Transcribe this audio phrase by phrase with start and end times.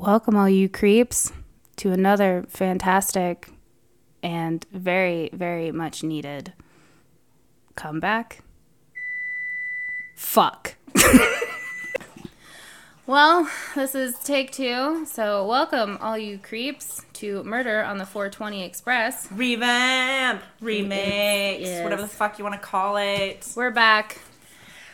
[0.00, 1.32] Welcome, all you creeps,
[1.78, 3.50] to another fantastic
[4.22, 6.52] and very, very much needed
[7.74, 8.44] comeback.
[10.14, 10.76] Fuck.
[13.08, 15.04] well, this is take two.
[15.04, 19.26] So, welcome, all you creeps, to Murder on the 420 Express.
[19.32, 21.82] Revamp, remix, yes.
[21.82, 23.52] whatever the fuck you want to call it.
[23.56, 24.20] We're back.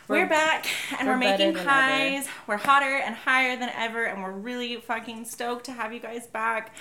[0.09, 0.67] We're, back
[0.99, 2.29] and we're we're, making pies.
[2.47, 6.27] We're hotter and higher than ever, and we're really fucking stoked to have you guys
[6.27, 6.75] back.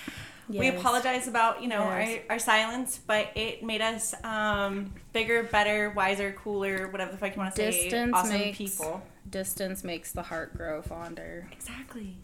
[0.49, 2.19] We apologize about you know Yes.
[2.29, 7.33] our, our silence, but it made us um, bigger, better, wiser, cooler, whatever the fuck
[7.35, 7.83] you want to say.
[7.83, 9.01] Distance awesome makes people.
[9.29, 11.47] distance makes the heart grow fonder.
[11.53, 12.17] Exactly,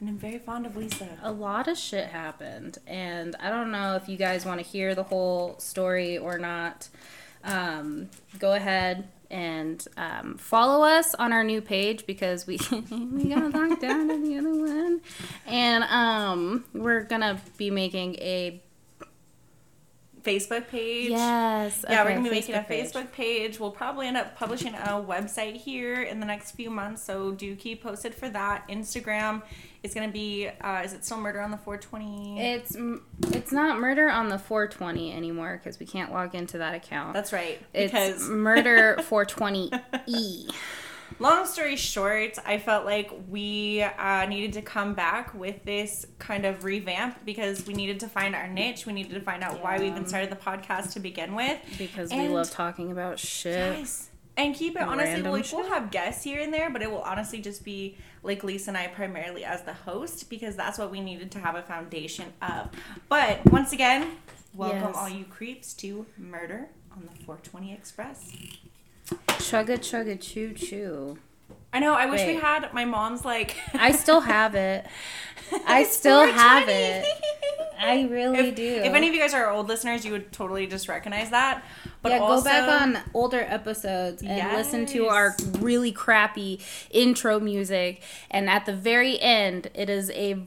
[0.00, 1.08] and I'm very fond of Lisa.
[1.22, 4.94] a lot of shit happened and i don't know if you guys want to hear
[4.96, 6.88] the whole story or not
[7.44, 12.58] um, go ahead and um, follow us on our new page because we
[12.90, 15.00] we got locked down in the other one.
[15.46, 18.62] And um, we're gonna be making a
[20.22, 21.10] Facebook page.
[21.10, 22.86] yes Yeah, we're gonna be making a page.
[22.92, 23.58] Facebook page.
[23.60, 27.54] We'll probably end up publishing a website here in the next few months, so do
[27.56, 28.66] keep posted for that.
[28.68, 29.42] Instagram
[29.82, 30.48] is gonna be.
[30.60, 32.40] Uh, is it still Murder on the 420?
[32.40, 32.76] it's
[33.34, 37.32] it's not murder on the 420 anymore because we can't log into that account That's
[37.32, 37.60] right.
[37.74, 40.52] it's Because murder 420e
[41.18, 46.44] long story short, I felt like we uh, needed to come back with this kind
[46.44, 48.86] of revamp because we needed to find our niche.
[48.86, 51.58] We needed to find out why we even started the podcast to begin with.
[51.78, 54.08] because we love talking about shit Yes.
[54.34, 57.40] And keep it honestly, like we'll have guests here and there, but it will honestly
[57.42, 61.30] just be like Lisa and I primarily as the host because that's what we needed
[61.32, 62.70] to have a foundation of.
[63.10, 64.12] But once again,
[64.54, 64.96] welcome Yes.
[64.96, 68.32] all you creeps to Murder on the 420 Express.
[69.28, 71.18] Chugga chugga choo choo.
[71.72, 74.86] I know, I wish we had my mom's like I still have it.
[75.66, 77.06] I still have it.
[77.78, 78.62] I really if, do.
[78.62, 81.64] If any of you guys are old listeners, you would totally just recognize that.
[82.00, 86.60] But yeah, also, go back on older episodes and listen to our really crappy
[86.90, 88.02] intro music.
[88.30, 90.44] And at the very end, it is a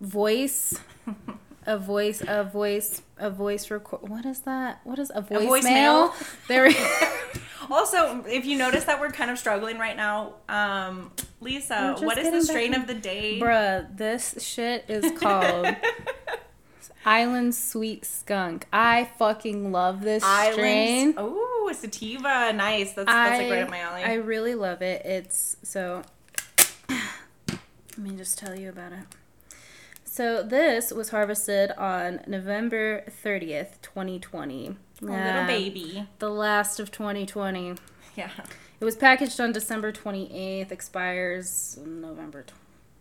[0.00, 0.78] voice,
[1.66, 4.08] a voice, a voice, a voice record.
[4.08, 4.80] What is that?
[4.84, 6.10] What is a voicemail?
[6.10, 6.46] voicemail.
[6.48, 6.70] There.
[7.70, 11.10] Also, if you notice that we're kind of struggling right now, um,
[11.40, 12.82] Lisa, what is the strain back.
[12.82, 13.38] of the day?
[13.40, 15.66] Bruh, this shit is called
[17.04, 18.66] Island Sweet Skunk.
[18.72, 21.14] I fucking love this Island, strain.
[21.16, 22.92] Oh, sativa, nice.
[22.92, 24.02] That's, I, that's like right up my alley.
[24.02, 25.04] I really love it.
[25.04, 26.02] It's so.
[26.88, 29.04] Let me just tell you about it.
[30.04, 34.76] So this was harvested on November 30th, 2020.
[35.02, 36.08] A little baby.
[36.18, 37.74] The last of 2020.
[38.16, 38.30] Yeah.
[38.80, 42.44] It was packaged on December 28th, expires November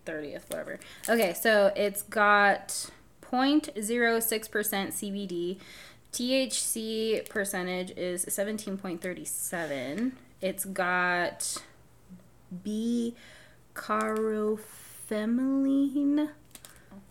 [0.05, 0.79] 30th, whatever.
[1.09, 2.89] Okay, so it's got
[3.21, 3.73] 0.06%
[4.93, 5.57] CBD.
[6.11, 10.11] THC percentage is 17.37.
[10.41, 11.57] It's got
[12.63, 13.15] B
[13.73, 16.29] caryophyllene.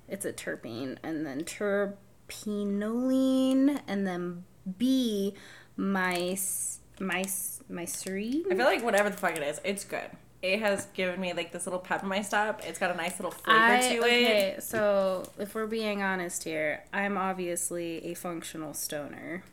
[0.09, 4.45] It's a terpene and then terpinolene and then
[4.79, 5.35] B
[5.77, 8.45] mys, mys, mycerine.
[8.51, 10.11] I feel like whatever the fuck it is, it's good.
[10.43, 12.63] It has given me like this little pep in my step.
[12.67, 14.01] It's got a nice little flavor I, to it.
[14.03, 19.45] okay, so if we're being honest here, I'm obviously a functional stoner.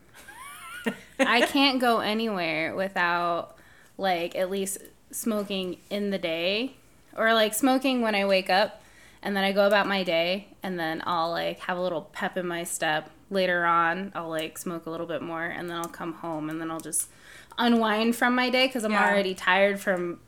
[1.19, 3.55] I can't go anywhere without
[3.97, 4.79] like at least
[5.11, 6.73] smoking in the day
[7.15, 8.81] or like smoking when I wake up
[9.21, 12.37] and then I go about my day and then I'll like have a little pep
[12.37, 13.09] in my step.
[13.29, 16.59] Later on, I'll like smoke a little bit more and then I'll come home and
[16.59, 17.09] then I'll just
[17.57, 19.07] unwind from my day cuz I'm Yeah.
[19.09, 20.19] already tired from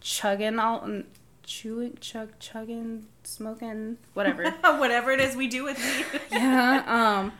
[0.00, 0.88] chugging all
[1.44, 6.20] chewing chug chugging smoking whatever whatever it is we do with weed.
[6.32, 7.32] yeah um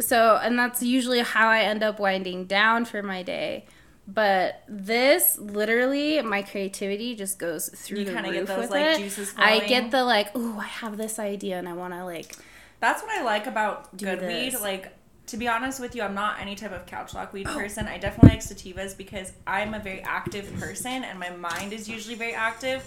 [0.00, 3.64] so and that's usually how i end up winding down for my day
[4.06, 8.86] but this literally my creativity just goes through You the roof get those, with like,
[8.86, 8.98] it.
[8.98, 12.34] juices I get the like, oh, I have this idea and I want to like
[12.80, 14.54] That's what I like about good this.
[14.54, 14.60] weed.
[14.60, 14.92] Like,
[15.26, 17.34] to be honest with you, I'm not any type of couch lock Oh.
[17.34, 17.86] weed person.
[17.86, 22.14] I definitely like sativas because I'm a very active person and my mind is usually
[22.14, 22.82] very active.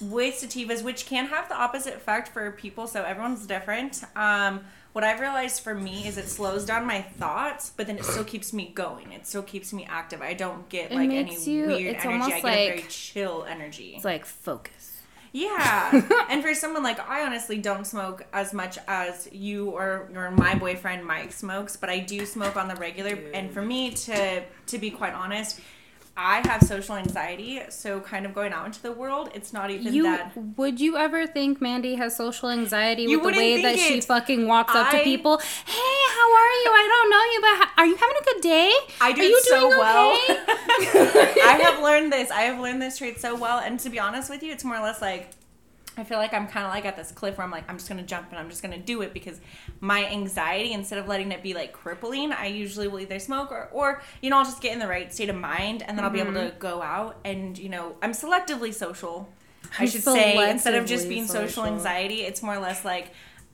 [0.00, 4.04] With sativas, which can have the opposite effect for people, so everyone's different.
[4.14, 4.60] Um,
[4.92, 8.22] what I've realized for me is it slows down my thoughts, but then it still
[8.32, 9.10] keeps me going.
[9.12, 10.22] It still keeps me active.
[10.22, 11.98] I don't get It like any you- weird energy.
[12.08, 13.94] I almost get a very like- chill energy.
[13.96, 14.87] it's like focus.
[15.32, 16.26] Yeah.
[16.30, 20.54] and for someone like I honestly don't smoke as much as you or or my
[20.54, 24.78] boyfriend Mike smokes, but I do smoke on the regular and for me to to
[24.78, 25.60] be quite honest,
[26.20, 29.94] I have social anxiety, so kind of going out into the world, it's not even
[29.94, 30.32] You that.
[30.56, 34.00] would you ever think Mandy has social anxiety You with the way that think she
[34.00, 35.38] fucking walks up to people?
[35.38, 36.70] Hey, how are you?
[36.74, 38.72] I don't know you, but how, are you having a good day?
[39.00, 40.10] I do are you so doing well.
[40.12, 41.40] okay?
[41.44, 42.32] I have learned this.
[42.32, 43.60] I have learned this trait so well.
[43.60, 45.30] And to be honest with you, it's more or less like
[45.98, 47.88] I feel like I'm kind of like at this cliff where I'm like, I'm just
[47.88, 49.40] gonna jump and I'm just gonna do it because
[49.80, 53.68] my anxiety, instead of letting it be like crippling, I usually will either smoke or,
[53.72, 56.10] or you know, I'll just get in the right state of mind and then I'll
[56.10, 56.58] be able to mm-hmm.
[56.58, 59.28] go out and you know, I'm selectively social.
[59.78, 61.66] I should say instead of just being social social.
[61.66, 63.12] anxiety, it's more or less like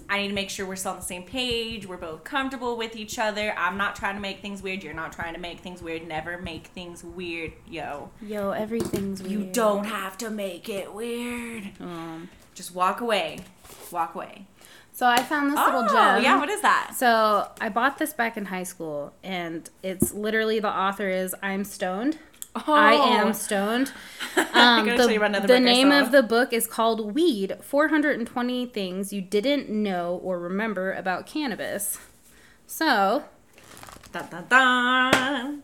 [0.08, 1.87] I need to make sure we're still on the same page.
[1.87, 3.55] We're both comfortable with each other.
[3.56, 4.82] I'm not trying to make things weird.
[4.85, 6.06] You're not trying to make things weird.
[6.06, 8.11] Never make things weird, yo.
[8.20, 9.32] Yo, everything's weird.
[9.32, 11.70] You don't have to make it weird.
[11.81, 13.38] Um, Just walk away.
[13.91, 14.46] Walk away.
[14.93, 16.23] so I found this little Oh, gem.
[16.23, 16.38] yeah.
[16.38, 16.93] What is that?
[16.94, 21.64] So I bought this back in high school, and it's literally the author is I'm
[21.64, 22.19] stoned.
[22.55, 23.93] I am stoned.
[24.53, 30.21] Um, the the name of the book is called Weed 420 Things You Didn't Know
[30.25, 31.99] or Remember About Cannabis.
[32.67, 33.25] So,
[34.12, 35.62] Dun, dun, dun.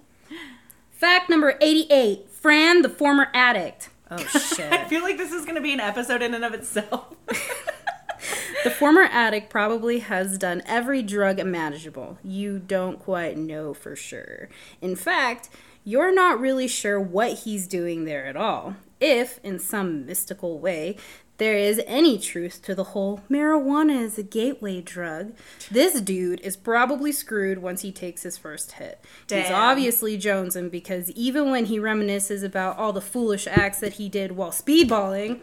[0.91, 3.91] fact number 88 Fran, the former addict.
[4.11, 4.17] Oh,
[4.55, 4.73] shit.
[4.73, 7.15] I feel like this is gonna be an episode in and of itself.
[8.65, 12.19] the former addict probably has done every drug imaginable.
[12.23, 14.49] You don't quite know for sure.
[14.81, 15.49] In fact,
[15.85, 18.77] you're not really sure what he's doing there at all.
[19.01, 20.97] If, in some mystical way,
[21.41, 25.33] there is any truth to the whole marijuana is a gateway drug,
[25.71, 29.03] this dude is probably screwed once he takes his first hit.
[29.23, 29.55] He's Damn.
[29.55, 34.33] obviously jonesing because even when he reminisces about all the foolish acts that he did
[34.33, 35.41] while speedballing,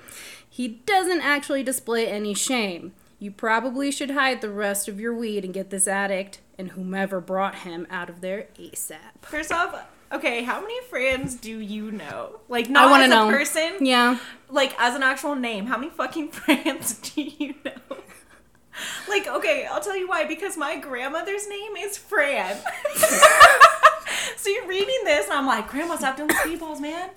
[0.48, 2.94] he doesn't actually display any shame.
[3.18, 7.20] You probably should hide the rest of your weed and get this addict and whomever
[7.20, 9.24] brought him out of there ASAP.
[9.24, 12.40] First off, okay, how many friends do you know?
[12.50, 13.30] Like, not I want as a know.
[13.30, 14.18] person, Yeah.
[14.50, 15.66] like as an actual name.
[15.68, 17.72] How many fucking friends do you know?
[19.10, 20.26] Like, okay, I'll tell you why.
[20.26, 22.58] Because my grandmother's name is Fran.
[24.38, 27.10] so you're reading this, and I'm like, Grandma, stop doing speedballs, man.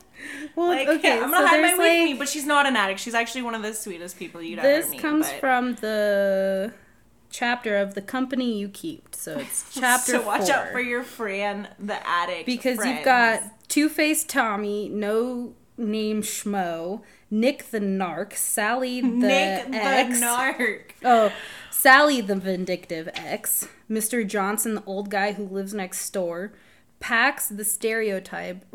[0.56, 2.66] Well, Like, okay, I'm gonna hide my there's weed from like me, but she's not
[2.66, 3.00] an addict.
[3.00, 4.96] She's actually one of the sweetest people you'd this ever meet.
[4.96, 6.72] This comes but- from the
[7.30, 9.14] chapter of the company you keep.
[9.14, 12.46] So it's chapter So watch out for your Fran, the addict.
[12.46, 12.96] because friends.
[12.96, 19.78] you've got Two Faced Tommy, no name Schmo, Nick the Narc, Sally the Nick the
[19.78, 20.80] Narc.
[21.04, 21.32] Oh,
[21.70, 24.26] Sally the vindictive ex, Mr.
[24.26, 26.52] Johnson the old guy who lives next door,
[26.98, 28.66] Pax the stereotype,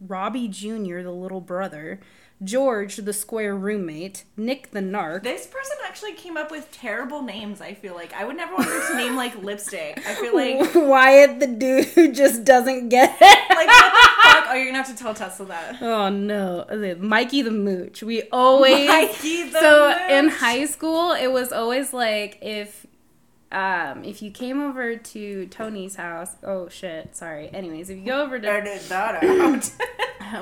[0.00, 1.02] Robbie Jr.
[1.02, 2.00] the little brother,
[2.42, 5.24] George the square roommate, Nick the narc.
[5.24, 7.60] This person actually came up with terrible names.
[7.60, 10.00] I feel like I would never want her to name like lipstick.
[10.06, 13.50] I feel like Wyatt the dude who just doesn't get it.
[13.50, 14.44] like what the fuck?
[14.48, 15.82] Oh, you're gonna have to tell Tesla that.
[15.82, 18.02] Oh no, Mikey the Mooch.
[18.02, 22.86] We always Mikey the so in high school it was always like if
[23.50, 26.36] um if you came over to Tony's house.
[26.42, 27.50] Oh shit, sorry.
[27.52, 29.70] Anyways, if you go over to Edit that out.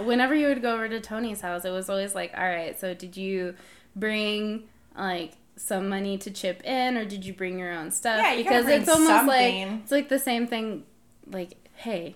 [0.05, 2.95] whenever you would go over to Tony's house, it was always like, all right, so
[2.95, 3.55] did you
[3.95, 4.65] bring
[4.97, 8.19] like some money to chip in, or did you bring your own stuff?
[8.19, 9.69] Yeah, you because it's almost something.
[9.71, 10.85] like it's like the same thing.
[11.29, 12.15] Like, hey,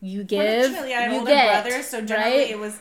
[0.00, 2.50] you give, Unfortunately, I had you older get, brothers, so generally right?
[2.50, 2.78] it was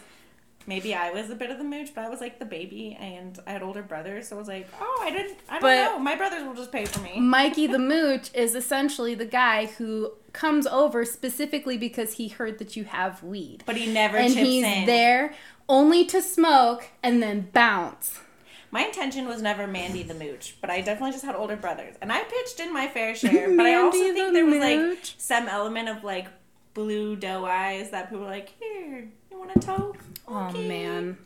[0.69, 3.37] maybe I was a bit of the mooch, but I was like the baby, and
[3.45, 5.99] I had older brothers, so I was like, oh, I didn't, I don't But- know,
[5.99, 7.19] my brothers will just pay for me.
[7.19, 12.75] Mikey the Mooch is essentially the guy who comes over specifically because he heard that
[12.77, 13.63] you have weed.
[13.65, 14.85] But he never And chips he's in.
[14.85, 15.33] there
[15.67, 18.19] only to smoke and then bounce.
[18.71, 21.95] My intention was never Mandy the Mooch, but I definitely just had older brothers.
[22.01, 24.77] And I pitched in my fair share, but I also think the there was like
[24.77, 25.15] Mooch.
[25.17, 26.27] some element of like
[26.75, 29.95] blue doe eyes that people were like, here, you want a toe?
[30.27, 31.17] Oh Okay." man.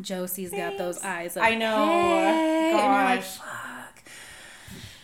[0.00, 1.36] Josie's got those eyes.
[1.36, 1.86] Of, I know.
[1.86, 3.36] "Hey," and you're like, Gosh.
[3.38, 4.02] fuck.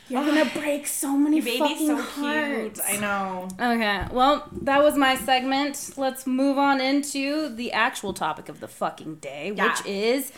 [0.08, 2.80] You're gonna break so many Your baby's fucking so hearts.
[2.88, 2.98] cute.
[2.98, 3.48] I know.
[3.60, 5.92] Okay, well, that was my segment.
[5.96, 9.68] Let's move on into the actual topic of the fucking day, Yeah.
[9.70, 10.32] which is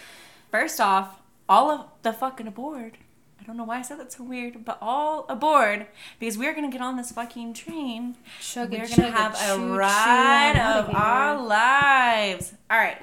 [0.51, 1.19] First off,
[1.49, 2.99] all of the fucking aboard.
[3.43, 5.89] I don't know why I said that so weird, but all aboard
[6.21, 8.15] because we're gonna get on this fucking train.
[8.41, 12.53] Chugga We're gonna have a choo-choo ride outta of our lives.
[12.71, 12.99] All right.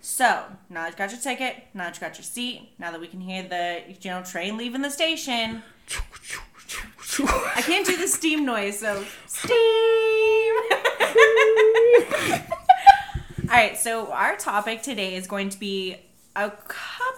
[0.00, 3.00] So now that you got your ticket, now that you got your seat, now that
[3.00, 5.62] we can hear the you know train leaving the station.
[7.54, 9.52] I can't do the steam noise, so steam.
[13.48, 15.98] All right, so our topic today is going to be
[16.34, 16.50] a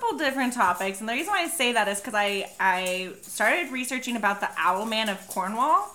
[0.09, 3.71] couple different topics, and the reason why I say that is because I I started
[3.71, 5.88] researching about the Owl Man of Cornwall,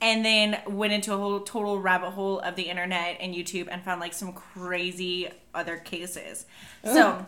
[0.00, 3.82] and then went into a whole total rabbit hole of the internet and YouTube and
[3.82, 6.46] found like some crazy other cases.
[6.84, 6.94] Oh.
[6.94, 7.26] So,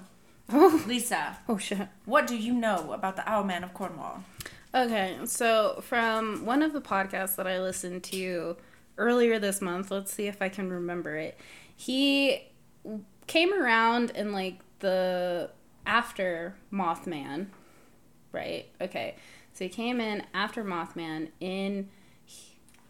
[0.51, 0.85] oh.
[0.87, 1.89] Lisa, Oh shit.
[2.05, 4.25] what do you know about the Owl Man of Cornwall?
[4.73, 8.57] Okay, so from one of the podcasts that I listened to
[8.99, 11.39] earlier this month, let's see if I can remember it.
[11.75, 12.43] He
[13.27, 15.51] came around in like the
[15.87, 17.47] after Mothman,
[18.33, 18.67] right?
[18.81, 19.17] Okay,
[19.53, 21.89] so he came in after Mothman in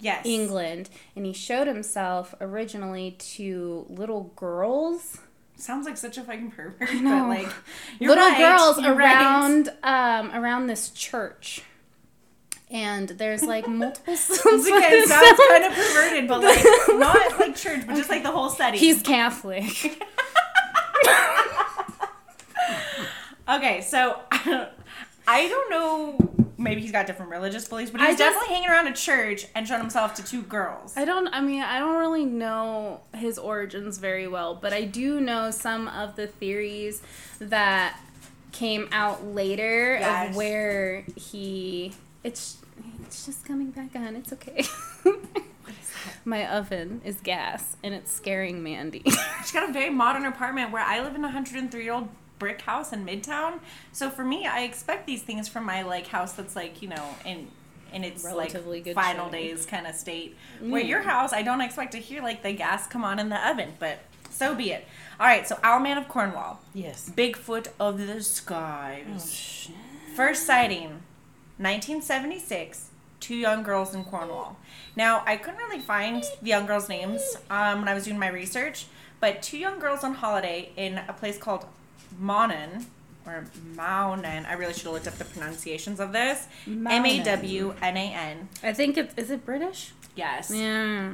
[0.02, 0.25] Yes.
[0.25, 5.18] England and he showed himself originally to little girls
[5.56, 7.28] Sounds like such a fucking pervert, know.
[7.28, 7.52] but like
[7.99, 9.14] you're little right, girls you're right.
[9.14, 11.61] around um around this church
[12.70, 16.64] and there's like multiple again, it sounds kind of perverted, but like
[16.99, 18.80] not like church, but just like the whole setting.
[18.80, 20.02] he's catholic
[23.57, 24.21] okay, so
[25.26, 26.26] I don't know.
[26.59, 29.47] Maybe he's got different religious beliefs, but I he's just- definitely hanging around a church
[29.54, 30.95] and showing himself to two girls.
[30.97, 35.21] i don't i mean i don't really know his origins very well but i do
[35.21, 37.00] know some of the theories
[37.38, 37.99] that
[38.52, 40.30] came out later Yes.
[40.30, 42.59] of where he it's
[43.07, 44.62] it's just coming back on it's okay
[45.02, 45.14] What
[45.80, 46.16] is that?
[46.26, 49.02] my oven is gas and it's scaring mandy
[49.40, 52.09] She's got a very modern apartment where I live in a 103 year old
[52.40, 53.61] brick house in Midtown.
[53.92, 57.14] So for me, I expect these things from my like house that's like you know
[57.25, 57.47] in
[57.92, 59.32] in its Relatively like good final shape.
[59.32, 60.37] days kind of state.
[60.61, 63.49] Where your house, I don't expect to hear like the gas come on in the
[63.49, 64.85] oven, but so be it.
[65.20, 69.68] All right, so Owlman of Cornwall, yes Bigfoot of the skies.
[70.16, 71.02] First sighting,
[71.59, 72.87] 1976.
[73.20, 74.56] Two young girls in Cornwall.
[74.97, 78.28] Now, I couldn't really find the young girls' names um, when I was doing my
[78.30, 78.87] research,
[79.20, 81.66] but two young girls on holiday in a place called
[82.18, 82.86] Monan
[83.26, 83.44] or
[83.76, 84.46] Maunan.
[84.46, 86.46] I really should have looked up the pronunciations of this.
[86.66, 88.48] M A W N A N.
[88.62, 89.92] I think it's is it British?
[90.16, 90.50] Yes.
[90.54, 91.10] Yeah.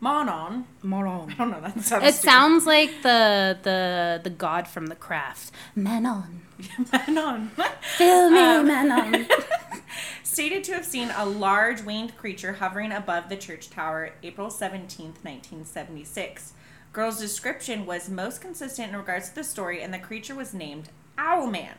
[0.00, 0.64] Monon.
[0.82, 1.30] Moron.
[1.30, 1.60] I don't know.
[1.60, 2.04] That sounds.
[2.04, 2.30] It stupid.
[2.30, 5.52] sounds like the the the god from the craft.
[5.76, 6.42] Manon.
[7.08, 7.50] Monon.
[7.96, 9.26] Fill me, Um, Manon.
[10.22, 15.22] stated to have seen a large winged creature hovering above the church tower April 17th,
[15.22, 16.52] 1976.
[16.92, 20.90] Girl's description was most consistent in regards to the story, and the creature was named
[21.16, 21.74] Owlman.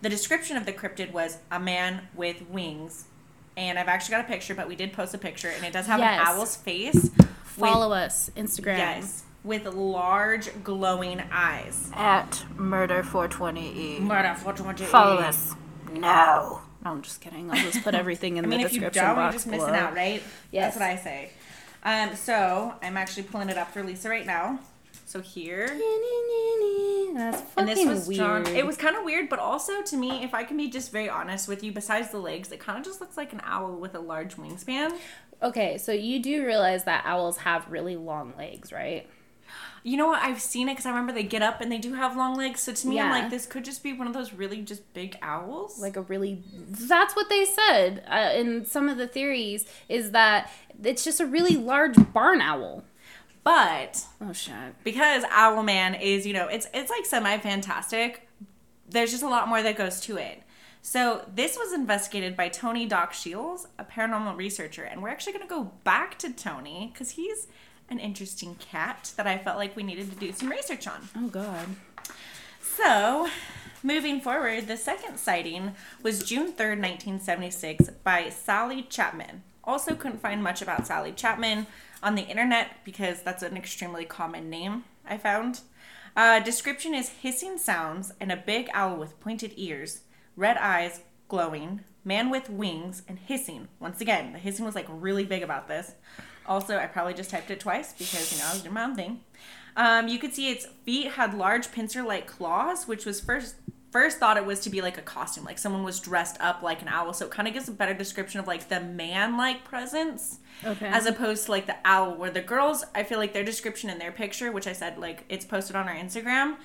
[0.00, 3.04] The description of the cryptid was a man with wings.
[3.56, 5.86] And I've actually got a picture, but we did post a picture, and it does
[5.86, 6.20] have Yes.
[6.20, 7.10] an owl's face.
[7.44, 9.24] Follow us Instagram Yes.
[9.44, 11.90] With large glowing eyes.
[11.94, 13.98] at murder 420e.
[14.00, 14.84] Murder420e.
[14.84, 15.54] Follow us.
[15.92, 16.60] No.
[16.84, 17.50] No, I'm just kidding.
[17.50, 19.58] I'll just put everything in I mean, the if you don't, you're just below.
[19.66, 20.22] missing out, right?
[20.52, 20.74] Yes.
[20.74, 21.30] That's what I say.
[21.84, 24.58] Um, so I'm actually pulling it up for Lisa right now.
[25.06, 25.66] So here,
[27.14, 28.44] That's fucking and this was weird.
[28.44, 28.46] drawn.
[28.54, 31.08] It was kind of weird, but also to me, if I can be just very
[31.08, 33.94] honest with you, besides the legs, it kind of just looks like an owl with
[33.94, 34.92] a large wingspan.
[35.42, 39.08] Okay, so you do realize that owls have really long legs, right?
[39.82, 40.22] You know what?
[40.22, 42.60] I've seen it because I remember they get up and they do have long legs.
[42.60, 45.16] So to me, I'm like, this could just be one of those really just big
[45.22, 45.80] owls.
[45.80, 50.50] like a really that's what they said uh, in some of the theories is that
[50.82, 52.84] it's just a really large barn owl
[53.44, 54.52] but oh shit
[54.84, 58.28] because Owlman is, you know, it's it's like semi fantastic.
[58.90, 60.42] There's just a lot more that goes to it.
[60.82, 65.46] So this was investigated by Tony Doc Shiels, a paranormal researcher, and we're actually going
[65.46, 67.46] to go back to Tony because he's
[67.88, 71.08] an interesting cat that I felt like we needed to do some research on.
[71.16, 71.68] oh god
[72.60, 73.28] So,
[73.82, 79.42] moving forward, the second sighting was June 3rd, 1976, by Sally Chapman.
[79.64, 81.66] Also, couldn't find much about Sally Chapman
[82.02, 85.60] on the internet because that's an extremely common name I found.
[86.16, 90.02] Uh, description is hissing sounds and a big owl with pointed ears,
[90.36, 93.68] red eyes, glowing, man with wings, and hissing.
[93.80, 95.94] Once again, the hissing was like really big about this.
[96.48, 98.94] Also, I probably just typed it twice because, you know, I was doing my own
[98.96, 99.20] thing.
[99.76, 103.54] Um, you could see its feet had large pincer-like claws, which was first
[103.90, 106.82] first thought it was to be like a costume, like someone was dressed up like
[106.82, 107.12] an owl.
[107.14, 110.86] So it kind of gives a better description of like the man-like presence, Okay.
[110.88, 112.14] as opposed to like the owl.
[112.14, 115.24] Where the girls, I feel like their description in their picture, which I said like
[115.30, 116.56] it's posted on our Instagram,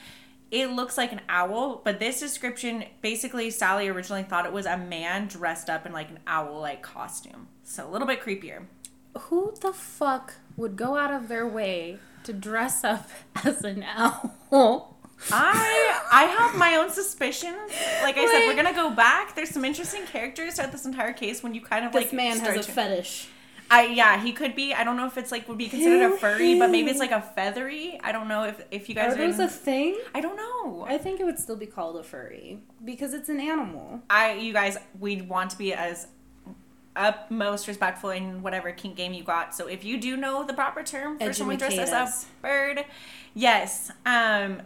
[0.52, 1.82] it looks like an owl.
[1.86, 6.10] But this description, basically, Sally originally thought it was a man dressed up in like
[6.10, 7.48] an owl-like costume.
[7.64, 8.64] So a little bit creepier.
[9.18, 13.10] Who the fuck would go out of their way to dress up
[13.44, 14.94] as an owl
[15.32, 17.72] I I have my own suspicions.
[18.02, 19.36] Like I said, we're gonna go back.
[19.36, 22.40] There's some interesting characters throughout this entire case when you kind of like this man
[22.40, 23.28] has a to- fetish
[23.72, 24.74] I yeah, he could be.
[24.74, 27.12] I don't know if it's like would be considered a furry, but maybe it's like
[27.12, 28.00] a feathery.
[28.04, 30.86] I don't know if if you guys are those in- a thing I don't know.
[30.88, 34.54] i think it would still be called a furry because it's an animal I you
[34.54, 36.08] guys we'd want to be as
[36.96, 39.56] utmost respectful in whatever kink game you got.
[39.56, 42.86] So if you do know the proper term for someone dressed as a bird,
[43.34, 43.92] yes.
[44.06, 44.62] Um,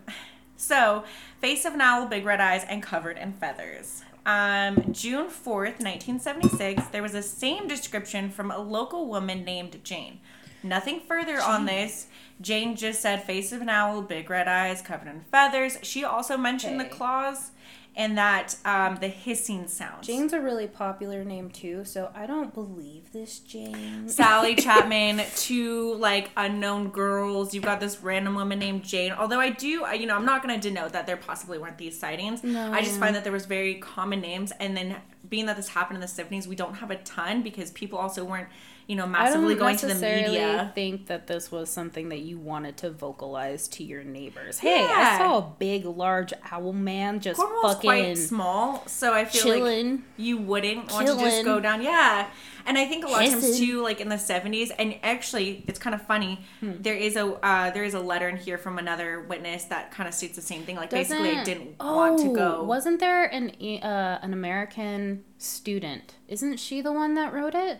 [0.55, 1.03] so
[1.39, 4.03] face of an owl, big red eyes, and covered in feathers.
[4.25, 10.19] Um, June 4th, 1976, there was a same description from a local woman named Jane.
[10.63, 12.07] Nothing further on this.
[12.41, 15.77] Jane just said face of an owl, big red eyes, covered in feathers.
[15.81, 17.51] She also mentioned the claws
[17.97, 20.03] and that um, the hissing sound.
[20.03, 24.07] Jane's a really popular name too, so I don't believe this Jane.
[24.07, 27.53] Sally Chapman, two like unknown girls.
[27.55, 29.11] You've got this random woman named Jane.
[29.13, 31.79] Although I do, I- you know, I'm not going to denote that there possibly weren't
[31.79, 32.43] these sightings.
[32.43, 32.71] No.
[32.71, 34.95] I just find that there was very common names, and then
[35.27, 38.23] being that this happened in the 70s, we don't have a ton because people also
[38.23, 38.47] weren't,
[38.87, 40.71] you know, massively going to the media.
[40.73, 44.59] think that this was something that you wanted to vocalize to your neighbors.
[44.59, 45.11] Hey, Yeah.
[45.15, 49.59] I saw a big, large owl man just Cornwall's quite fucking small, so I feel
[49.59, 51.81] like you wouldn't want to just go down.
[51.81, 52.27] Yeah.
[52.65, 55.79] And I think a lot of times too, like in the seventies, and actually, it's
[55.79, 56.41] kind of funny.
[56.59, 56.73] Hmm.
[56.81, 60.05] There is a uh, there is a letter in here from another witness that kind
[60.09, 60.75] of states the same thing.
[60.75, 62.63] Like basically, I Doesn't- didn't want to Oh, go.
[62.63, 63.51] Wasn't there an
[63.81, 66.15] uh, an American student?
[66.27, 67.79] Isn't she the one that wrote it?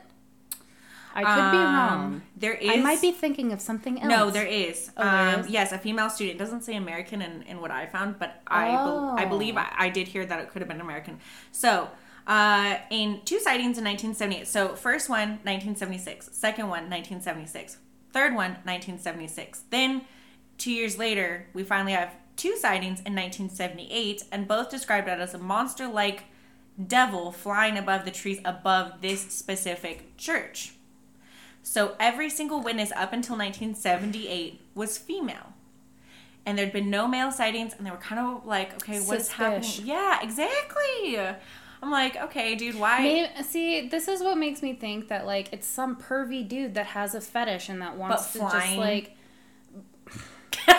[1.18, 2.22] I could be Um, wrong.
[2.36, 2.70] There is.
[2.70, 4.10] I might be thinking of something else.
[4.10, 4.92] No, there is.
[4.98, 5.50] Oh, um, is?
[5.50, 6.36] Yes, a female student.
[6.36, 9.30] It doesn't say American in, in what I found, but I bel I Oh.
[9.30, 11.20] believe I, I did hear that it could have been American.
[11.52, 11.90] So,
[12.28, 14.48] uh, in two sightings in 1978.
[14.48, 16.30] So, first one, 1976.
[16.34, 17.78] Second one, 1976.
[18.14, 19.64] Third one, 1976.
[19.70, 20.02] Then,
[20.58, 25.34] two years later, we finally have two sightings in 1978, and both described it as
[25.34, 26.26] a monster like
[26.86, 30.74] devil flying above the trees above this specific church.
[31.68, 35.52] So every single witness up until 1978 was female.
[36.46, 39.70] And there'd been no male sightings, and they were kind of like, okay, what's happening?
[39.84, 41.20] Yeah, exactly.
[41.82, 43.02] I'm like, okay, dude, why?
[43.02, 46.86] Maybe, see, this is what makes me think that like it's some pervy dude that
[46.88, 49.18] has a fetish and that wants to just like.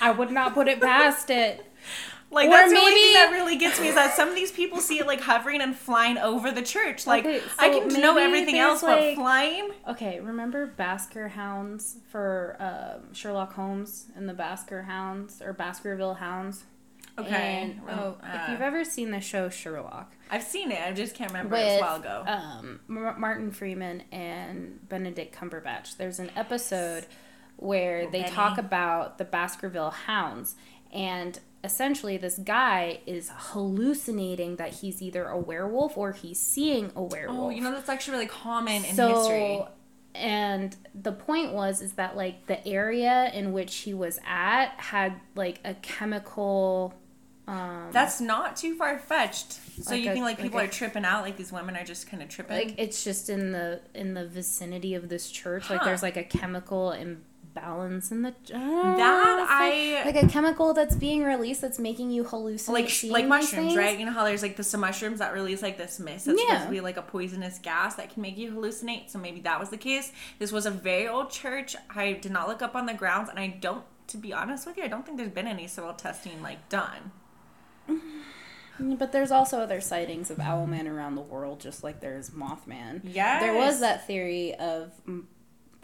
[0.00, 1.66] I would not put it past it.
[2.36, 4.52] like or that's the only thing that really gets me is that some of these
[4.52, 7.06] people see it like hovering and flying over the church.
[7.06, 9.70] Like Okay, I can know everything else, there's, but flying.
[9.88, 16.64] Okay, remember Basker Hounds for um, Sherlock Holmes and the Basker Hounds or Baskerville Hounds?
[17.18, 20.80] Okay, And, oh, if uh, you've ever seen the show Sherlock, I've seen it.
[20.86, 21.56] I just can't remember.
[21.56, 22.24] it was with a while ago.
[22.26, 25.96] um, Mar- Martin Freeman and Benedict Cumberbatch.
[25.96, 27.06] There's an episode
[27.56, 28.34] where they Benny.
[28.34, 30.56] talk about the Baskerville Hounds,
[30.92, 37.02] and essentially this guy is hallucinating that he's either a werewolf or he's seeing a
[37.02, 37.38] werewolf.
[37.38, 39.60] oh, you know that's actually really common in so, history.
[40.14, 45.12] And the point was is that like the area in which he was at had
[45.34, 46.94] like a chemical
[47.46, 49.52] um That's not too far fetched.
[49.82, 51.76] So Like you a- think like like people a- are tripping out, like these women
[51.76, 52.56] are just kind of tripping.
[52.56, 56.24] like it's just in the in the vicinity of this church like there's like a
[56.24, 56.92] chemical
[57.56, 62.68] imbalance in the That I- like a chemical that's being released that's making you hallucinate
[62.68, 63.76] like like mushrooms, things.
[63.76, 63.98] right?
[63.98, 66.64] You know how there's like the some mushrooms that release like this mist that's supposed
[66.64, 69.10] to be like a poisonous gas that can make you hallucinate.
[69.10, 70.12] So maybe that was the case.
[70.38, 71.76] This was a very old church.
[71.94, 74.76] I did not look up on the grounds, and I don't, to be honest with
[74.76, 77.12] you, I don't think there's been any soil testing like done.
[78.78, 83.00] But there's also other sightings of Owlman around the world, just like there's Mothman.
[83.04, 84.92] Yeah, There was that theory of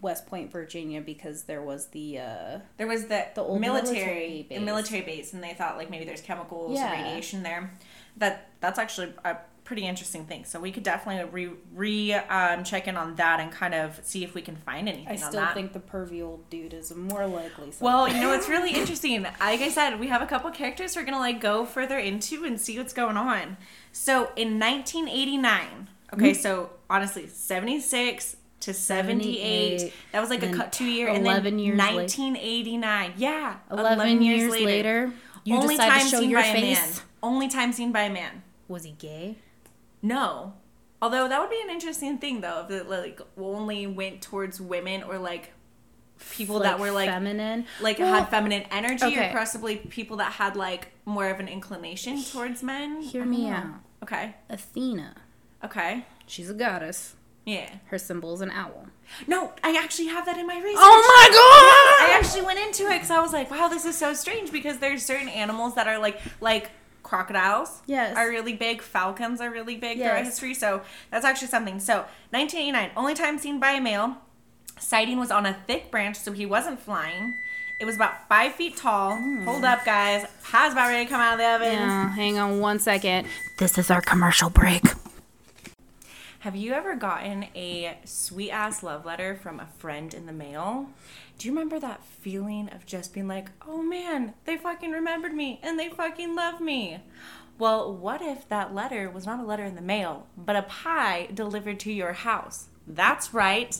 [0.03, 2.19] West Point, Virginia, because there was the.
[2.19, 4.61] Uh, There was the, The old military, military the base.
[4.65, 6.89] military base, and they thought like maybe there's chemicals Yeah.
[6.91, 7.71] or radiation there.
[8.17, 10.43] That that's actually a pretty interesting thing.
[10.43, 14.23] So we could definitely re re um, check in on that and kind of see
[14.23, 15.53] if we can find anything I on still that.
[15.53, 17.71] think the pervy old dude is more likely.
[17.71, 17.85] Something.
[17.85, 19.23] Well, you know, it's really interesting.
[19.23, 22.59] Like I said, we have a couple characters we're gonna like go further into and
[22.59, 23.55] see what's going on.
[23.93, 30.71] So in 1989, okay, so honestly, 76 to 78, 78, that was like a cut
[30.71, 31.95] two year, and then years later.
[31.95, 35.11] 1989, yeah, 11, years, later,
[35.43, 36.89] you only decide time to show seen your by a man.
[37.21, 38.43] Only time seen by a man.
[38.67, 39.37] Was he gay?
[40.01, 40.53] No.
[41.01, 45.03] Although that would be an interesting thing though, if it like only went towards women
[45.03, 45.51] or like
[46.31, 47.65] people that were like feminine.
[47.81, 49.29] like Well, had feminine energy okay.
[49.29, 53.01] or possibly people that had like more of an inclination towards men.
[53.01, 53.55] Hear me know.
[53.55, 53.65] out.
[54.03, 54.35] Okay.
[54.49, 55.15] Athena.
[55.63, 56.05] Okay.
[56.25, 57.15] She's a goddess.
[57.45, 57.69] Yeah.
[57.85, 58.87] Her symbol is an owl.
[59.27, 60.77] No, I actually have that in my research.
[60.79, 61.27] Oh
[62.01, 62.09] my god!
[62.09, 64.79] I actually went into it because I was like, wow, this is so strange because
[64.79, 66.71] there's certain animals that are like like
[67.03, 68.15] crocodiles Yes.
[68.15, 70.53] are really big, falcons are really big throughout history.
[70.53, 71.79] So that's actually something.
[71.79, 74.17] So 1989, only time seen by a male.
[74.79, 77.33] Sighting was on a thick branch, so he wasn't flying.
[77.79, 79.15] It was about five feet tall.
[79.17, 79.43] Hmm.
[79.45, 80.25] Hold up, guys.
[80.43, 81.73] Pie's about ready to come out of the oven.
[81.73, 83.27] Yeah, hang on one second.
[83.59, 84.83] This is our commercial break.
[86.43, 90.89] Have you ever gotten a sweet ass love letter from a friend in the mail?
[91.37, 95.61] Do you remember that feeling of just being like, oh man, they fucking remembered me
[95.63, 96.99] and they fucking love me?
[97.57, 101.29] Well, what if that letter was not a letter in the mail, but a pie
[101.33, 102.67] delivered to your house?
[102.85, 103.79] That's right,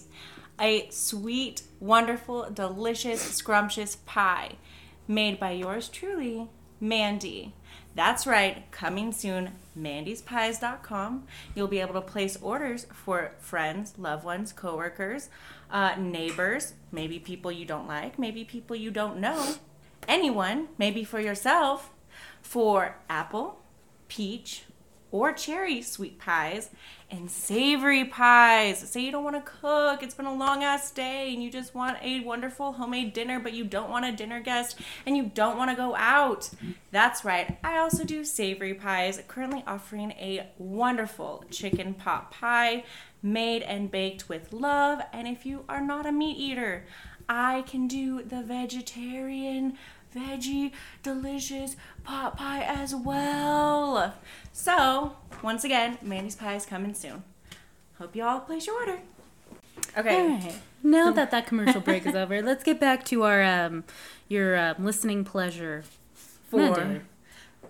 [0.58, 4.54] a sweet, wonderful, delicious, scrumptious pie
[5.06, 6.48] made by yours truly,
[6.80, 7.56] Mandy.
[7.96, 11.28] That's right, coming soon, mandyspies.com.
[11.54, 15.30] You'll be able to place orders for friends, loved ones, coworkers,
[15.70, 19.56] uh, neighbors, maybe people you don't like, maybe people you don't know,
[20.08, 21.92] anyone, maybe for yourself,
[22.42, 23.60] for apple,
[24.08, 24.64] peach,
[25.14, 26.72] or cherry sweet pies
[27.12, 28.80] and savory pies.
[28.80, 31.76] Say you don't want to cook, it's been a long ass day, and you just
[31.76, 35.56] want a wonderful homemade dinner, but you don't want a dinner guest and you don't
[35.56, 36.50] want to go out.
[36.92, 42.84] That's right, I also do savory pies, currently offering a wonderful chicken pot pie
[43.22, 45.00] made and baked with love.
[45.14, 46.86] And if you are not a meat eater,
[47.30, 49.78] I can do the vegetarian
[50.14, 50.72] veggie,
[51.02, 54.14] delicious pot pie as well.
[54.54, 57.24] So, once again, Mandy's Pie is coming soon.
[57.98, 59.00] Hope you all place your order.
[59.98, 60.22] Okay.
[60.22, 60.56] All right.
[60.84, 63.84] Now that that commercial break is over, let's get back to our um,
[64.28, 65.84] your um, listening pleasure
[66.50, 67.02] For Mandy.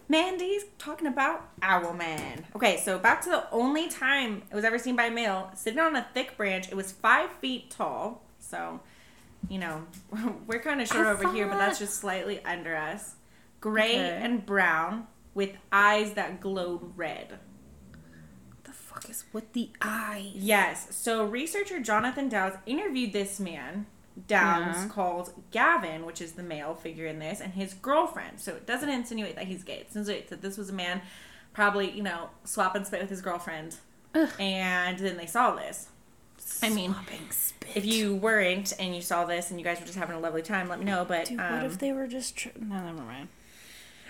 [0.09, 2.43] Mandy's talking about Owlman.
[2.55, 5.79] Okay, so back to the only time it was ever seen by a male, sitting
[5.79, 6.67] on a thick branch.
[6.67, 8.21] It was five feet tall.
[8.39, 8.81] So,
[9.49, 9.85] you know,
[10.47, 13.15] we're kind of short I over here, but that's just slightly under us.
[13.61, 14.19] Gray Okay.
[14.21, 17.39] and brown with eyes that glowed red.
[18.63, 20.31] the fuck is with the eyes?
[20.35, 20.95] Yes.
[20.95, 23.85] So researcher Jonathan Downes interviewed this man,
[24.27, 24.87] Downes, Yeah.
[24.89, 28.39] called Gavin, which is the male figure in this, and his girlfriend.
[28.39, 29.77] So it doesn't insinuate that he's gay.
[29.79, 31.01] It insinuates that this was a man
[31.53, 33.75] probably, you know, swap and spit with his girlfriend.
[34.15, 34.29] Ugh.
[34.39, 35.89] And then they saw this.
[36.61, 37.69] I mean, Swapping spit.
[37.75, 40.41] if you weren't and you saw this and you guys were just having a lovely
[40.41, 41.05] time, let me know.
[41.05, 42.35] But Dude, um, what if they were just?
[42.37, 43.29] Tr- no, never mind.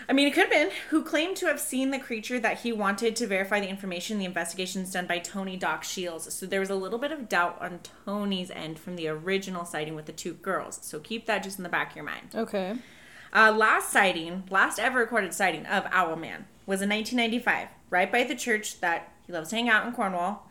[0.08, 2.72] I mean, it could have been who claimed to have seen the creature that he
[2.72, 4.20] wanted to verify the information.
[4.20, 6.32] The investigations done by Tony Doc Shiels.
[6.32, 9.96] So there was a little bit of doubt on Tony's end from the original sighting
[9.96, 10.80] with the two girls.
[10.82, 12.30] So keep that just in the back of your mind.
[12.36, 12.76] Okay.
[13.34, 18.36] Uh, last sighting, last ever recorded sighting of Owlman was in 1995, right by the
[18.36, 20.50] church that he loves to hang out in Cornwall.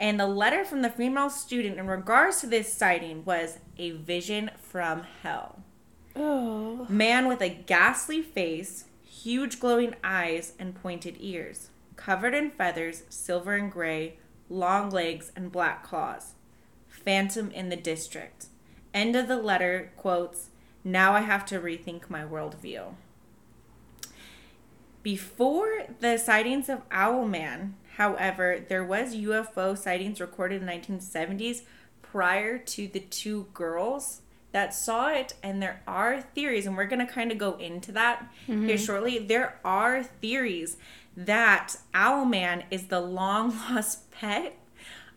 [0.00, 4.50] And the letter from the female student in regards to this sighting was a vision
[4.60, 5.62] from hell.
[6.16, 6.86] Oh.
[6.88, 8.86] Man with a ghastly face,
[9.24, 14.18] huge glowing eyes, and pointed ears, covered in feathers, silver and gray,
[14.50, 16.34] long legs, and black claws.
[16.86, 18.48] Phantom in the district.
[18.92, 20.50] End of the letter quotes,
[20.84, 22.96] Now I have to rethink my worldview.
[25.02, 31.62] Before the sightings of Owlman, however, there was UFO sightings recorded in the 1970s
[32.02, 34.20] prior to the two girls
[34.54, 37.90] that saw it and there are theories and we're going to kind of go into
[37.90, 38.76] that here mm-hmm.
[38.76, 39.18] shortly.
[39.18, 40.76] There are theories
[41.16, 44.56] that Owlman is the long lost pet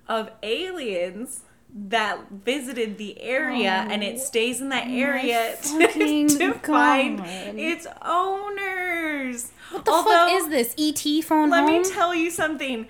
[0.08, 6.54] of aliens that visited the area oh, and it stays in that area to, to
[6.56, 9.52] find its owners.
[9.70, 10.76] What the Although, fuck is this?
[10.80, 11.84] ET phone Let home?
[11.84, 12.88] me tell you something.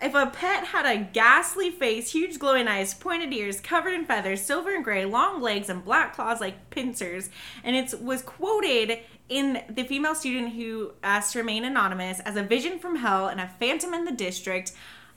[0.00, 4.40] If a pet had a ghastly face, huge glowing eyes, pointed ears, covered in feathers,
[4.40, 7.30] silver and gray, long legs, and black claws like pincers,
[7.64, 12.42] and it was quoted in the female student who asked to remain anonymous as a
[12.42, 14.72] vision from hell and a phantom in the district,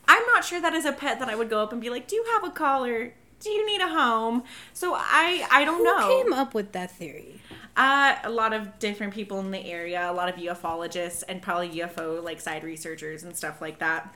[0.07, 2.07] I'm not sure that is a pet that I would go up and be like,
[2.07, 3.13] "Do you have a collar?
[3.39, 5.99] Do you need a home?" So I I don't know.
[6.01, 6.23] Who know.
[6.23, 7.39] came up with that theory?
[7.77, 11.69] Uh, a lot of different people in the area, a lot of ufologists, and probably
[11.79, 14.13] UFO like side researchers and stuff like that.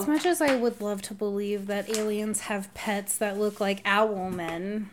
[0.00, 3.82] As much as I would love to believe that aliens have pets that look like
[3.84, 4.90] owl men,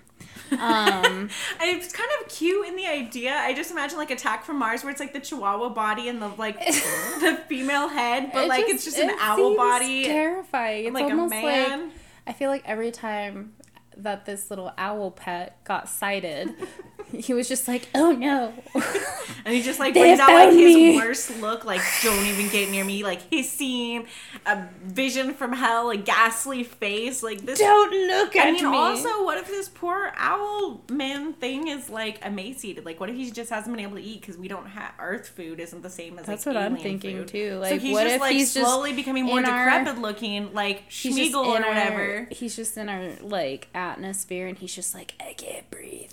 [0.52, 1.30] um,
[1.62, 3.34] it's kind of cute in the idea.
[3.34, 6.28] I just imagine like Attack from Mars, where it's like the Chihuahua body and the
[6.30, 10.86] like the female head, but it like it's just an owl body, Terrifying.
[10.86, 11.82] It's like a almost man.
[11.82, 11.92] like
[12.28, 13.54] I feel like every time
[13.98, 16.54] that this little owl pet got sighted,
[17.16, 18.54] he was just like, "Oh no."
[19.46, 22.50] and he just like They brings out like found his worst look, like don't even
[22.50, 24.06] get near me, like hissing,
[24.46, 28.78] a vision from hell, a ghastly face, like this Don't look at I mean, me.
[28.78, 32.86] also, what if this poor owl man thing is like emaciated?
[32.86, 35.28] Like, what if he just hasn't been able to eat because we don't have Earth
[35.30, 37.28] food isn't the same as That's like what I'm thinking, food.
[37.30, 37.50] too.
[37.54, 40.02] so Like, he's what just if like he's just slowly becoming more in our- decrepit
[40.02, 42.28] looking, like Smeagol or in our- whatever.
[42.32, 46.12] he's just in our like atmosphere, and he's just like, I can't breathe.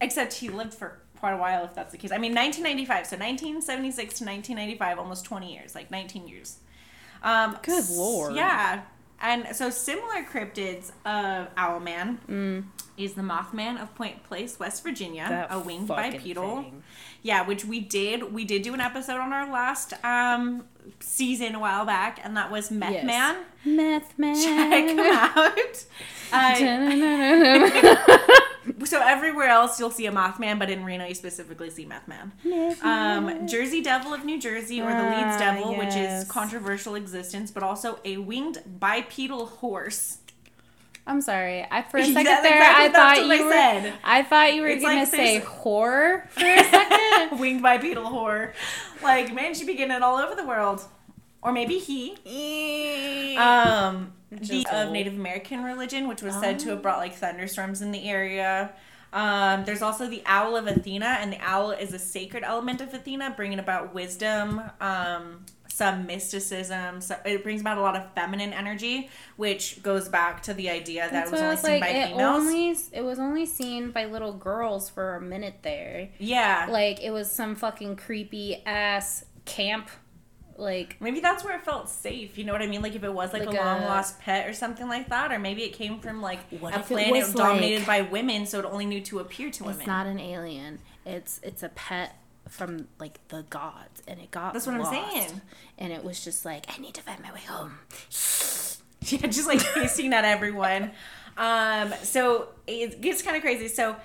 [0.00, 2.12] Except he lived for quite a while, if that's the case.
[2.12, 6.58] I mean, 1995, so 1976 to 1995, almost 20 years, like 19 years.
[7.22, 8.34] Um, Good lord.
[8.36, 8.82] Yeah.
[9.20, 12.64] and so similar cryptids of Owlman
[12.96, 15.28] is the Mothman of Point Place, West Virginia, Mm.
[15.30, 16.62] That a winged bipedal.
[16.62, 16.82] thing.
[17.22, 18.32] Yeah, which we did.
[18.32, 20.64] We did do an episode on our last um
[21.00, 23.04] season a while back, and that was Meth Yes.
[23.04, 23.36] Man.
[23.64, 24.42] Meth man.
[24.42, 25.84] Check him out.
[26.32, 26.54] Uh,
[28.84, 32.32] so everywhere else you'll see a Mothman, but in Reno you specifically see Meth Man.
[32.82, 36.22] Um, Jersey Devil of New Jersey, or the Leeds Ah, Devil, which yes.
[36.24, 40.18] is controversial existence, but also a winged bipedal horse.
[41.08, 41.66] I'm sorry.
[41.70, 43.50] I for a second that's there, exactly- I thought you I were.
[43.50, 43.94] said.
[44.04, 47.40] I thought you were It's gonna like say whore for a second.
[47.40, 48.52] winged bipedal whore.
[49.02, 50.82] Like, man, she'd be getting it all over the world.
[51.42, 53.36] Or maybe he.
[53.36, 54.90] Um, the of.
[54.92, 58.72] Native American religion, which was said to have brought like thunderstorms in the area.
[59.12, 62.92] Um, there's also the owl of Athena, and the owl is a sacred element of
[62.92, 67.00] Athena, bringing about wisdom, um, some mysticism.
[67.00, 71.02] So it brings about a lot of feminine energy, which goes back to the idea
[71.02, 71.80] that That's it was only was seen like.
[71.80, 72.40] by It females.
[72.42, 76.08] only it was only seen by little girls for a minute there.
[76.18, 79.88] yeah, Like it was some fucking creepy ass camp.
[80.56, 82.36] Like Maybe that's where it felt safe.
[82.36, 82.82] You know what I mean?
[82.82, 85.08] Like if it was like, Like uh, a a- long lost pet or something like
[85.10, 88.58] that, or maybe it came from like What a planet dominated like- by women, so
[88.58, 89.78] it only knew to appear to women.
[89.78, 90.80] it's not an alien.
[91.06, 92.16] It's it's a pet
[92.48, 95.40] from like the gods, and it got That's what I'm saying.
[95.78, 97.78] And it was just like I need to find my way home.
[97.90, 100.92] yeah, just like hissing at everyone.
[101.36, 103.68] Um, so it gets kind of crazy.
[103.68, 103.96] So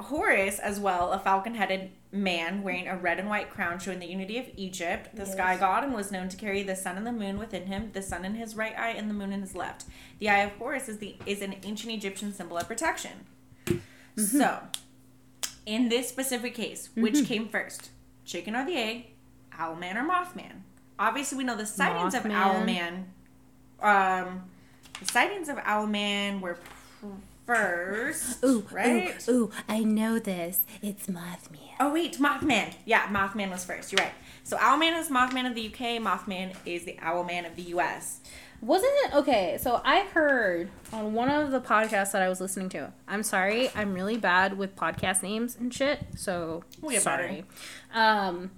[0.00, 4.38] Horus, as well, a falcon-headed man wearing a red and white crown showing the unity
[4.38, 7.38] of Egypt, the sky god, and was known to carry the sun and the moon
[7.38, 9.84] within him, the sun in his right eye and the moon in his left.
[10.18, 13.26] The eye of Horus is the is an ancient Egyptian symbol of protection.
[14.16, 14.60] So,
[15.66, 17.90] in this specific case, which came first,
[18.24, 19.06] chicken or the egg,
[19.58, 20.62] Owlman or Mothman?
[20.98, 23.04] Obviously, we know the sightings of Mothman.
[23.80, 24.28] Owlman.
[24.28, 24.44] Um,
[25.00, 26.58] the sightings of Owlman were
[27.46, 29.14] first, Ooh, right?
[29.28, 29.50] ooh, ooh!
[29.68, 30.60] I know this.
[30.82, 31.58] It's Mothman.
[31.80, 32.74] Oh wait, Mothman.
[32.84, 33.92] Yeah, Mothman was first.
[33.92, 34.14] You're right.
[34.44, 36.00] So Owlman is Mothman of the UK.
[36.00, 38.20] Mothman is the Owlman of the US.
[38.60, 39.58] Wasn't it okay?
[39.60, 42.92] So I heard on one of the podcasts that I was listening to.
[43.06, 46.00] I'm sorry, I'm really bad with podcast names and shit.
[46.16, 47.44] So We'll get sorry.
[47.92, 48.50] Um,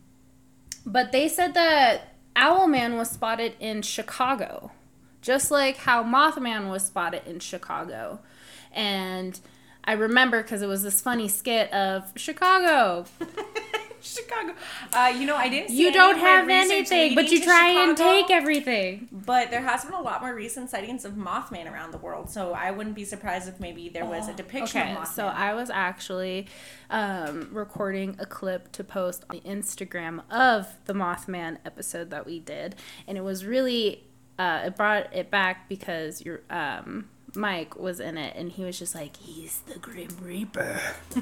[0.84, 4.70] but they said that Owlman was spotted in Chicago,
[5.22, 8.20] just like how Mothman was spotted in Chicago,
[8.72, 9.38] and.
[9.88, 13.04] I remember because it was this funny skit of Chicago.
[14.00, 14.54] Chicago.
[14.92, 15.70] Uh, you know, I didn't.
[15.70, 19.08] See You don't have anything, but you try and take everything.
[19.10, 22.52] But there has been a lot more recent sightings of Mothman around the world, so
[22.52, 25.06] I wouldn't be surprised if maybe there was a depiction Okay, of Mothman.
[25.14, 26.46] so I was actually
[26.90, 32.38] um, recording a clip to post on the Instagram of the Mothman episode that we
[32.40, 34.04] did, and it was really
[34.38, 38.78] uh, it brought it back because your um, Mike was in it, and he was
[38.78, 40.80] just like, "He's the Grim Reaper.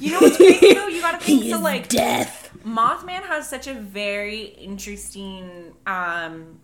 [0.00, 0.86] you know what's crazy though?
[0.86, 1.58] You gotta think so.
[1.60, 6.60] Like death." Mothman has such a very interesting, um,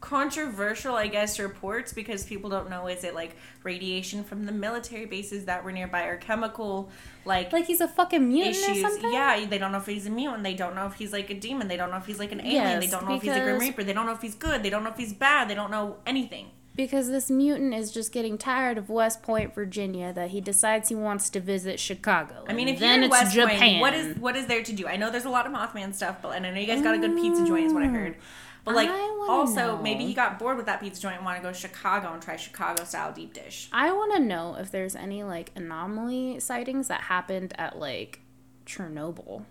[0.00, 5.04] controversial, I guess, reports because people don't know is it like radiation from the military
[5.06, 6.90] bases that were nearby or chemical
[7.24, 7.52] like.
[7.52, 9.12] Like he's a fucking mutant or something.
[9.12, 10.42] Yeah, they don't know if he's a mutant.
[10.42, 11.68] They don't know if he's like a demon.
[11.68, 12.80] They don't know if he's like an alien.
[12.80, 13.84] they don't know if he's a Grim Reaper.
[13.84, 14.62] They don't know if he's good.
[14.62, 15.48] They don't know if he's bad.
[15.48, 16.50] They don't know anything.
[16.76, 20.94] Because this mutant is just getting tired of West Point, Virginia, that he decides he
[20.94, 22.44] wants to visit Chicago.
[22.48, 23.58] I mean, if then you're in it's West Japan.
[23.58, 24.86] Point, what is what is there to do?
[24.86, 26.94] I know there's a lot of Mothman stuff, but and I know you guys got
[26.94, 27.90] a good pizza joint, is what I oh.
[27.90, 28.16] heard.
[28.64, 28.90] But like,
[29.28, 29.82] also know.
[29.82, 32.22] maybe he got bored with that pizza joint and want to go to Chicago and
[32.22, 33.68] try Chicago style deep dish.
[33.72, 38.20] I want to know if there's any like anomaly sightings that happened at like
[38.66, 39.44] Chernobyl.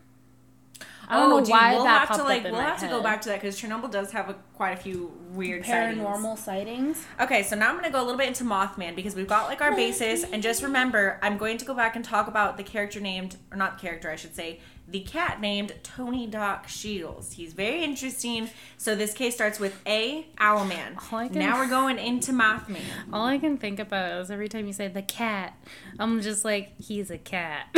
[1.09, 2.87] I don't know Oh, dude, why we'll that have popped to like we'll have to
[2.87, 5.99] go back to that because Chernobyl does have a, quite a few weird sightings.
[6.01, 7.03] paranormal sightings.
[7.19, 9.61] Okay, so now I'm gonna go a little bit into Mothman because we've got like
[9.61, 12.99] our basis, and just remember, I'm going to go back and talk about the character
[12.99, 17.33] named, or not the character, I should say, the cat named Tony Doc Shiels.
[17.33, 18.49] He's very interesting.
[18.77, 20.97] So this case starts with A Owlman.
[20.97, 22.81] Can- Now we're going into Mothman.
[23.13, 25.55] All I can think about is every time you say the cat,
[25.99, 27.67] I'm just like, he's a cat.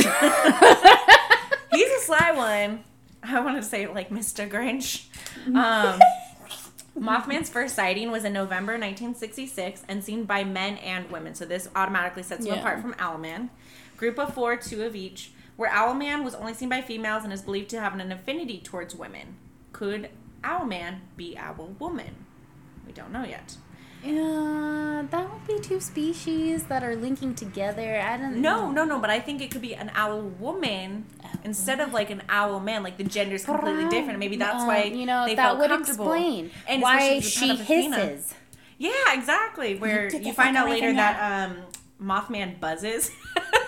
[1.74, 2.84] He's a sly one.
[3.24, 4.50] I want to say like Mr.
[4.50, 5.06] Grinch.
[5.48, 6.00] Um,
[7.00, 11.36] Mothman's first sighting was in November 1966 and seen by men and women.
[11.36, 12.60] So this automatically sets him Yeah.
[12.60, 13.50] apart from Owlman.
[13.98, 15.32] Group of four, two of each.
[15.56, 18.96] Where Owlman was only seen by females and is believed to have an affinity towards
[18.96, 19.36] women.
[19.72, 20.10] Could
[20.44, 22.26] Owlman be Owl Woman?
[22.86, 23.56] We don't know yet.
[24.04, 28.00] Yeah, that would be two species that are linking together.
[28.02, 31.06] I don't No, no, no, but I think it could be an owl woman
[31.44, 32.84] instead of like an owl man.
[32.84, 34.20] Like the gender's completely different.
[34.20, 37.54] Maybe that's Um, why you know they that felt would explain And why she the
[37.54, 37.98] pet of Athena.
[37.98, 38.34] hisses.
[38.78, 39.76] Yeah, exactly.
[39.78, 41.58] Where Get you find out later that um,
[42.02, 43.12] Mothman buzzes.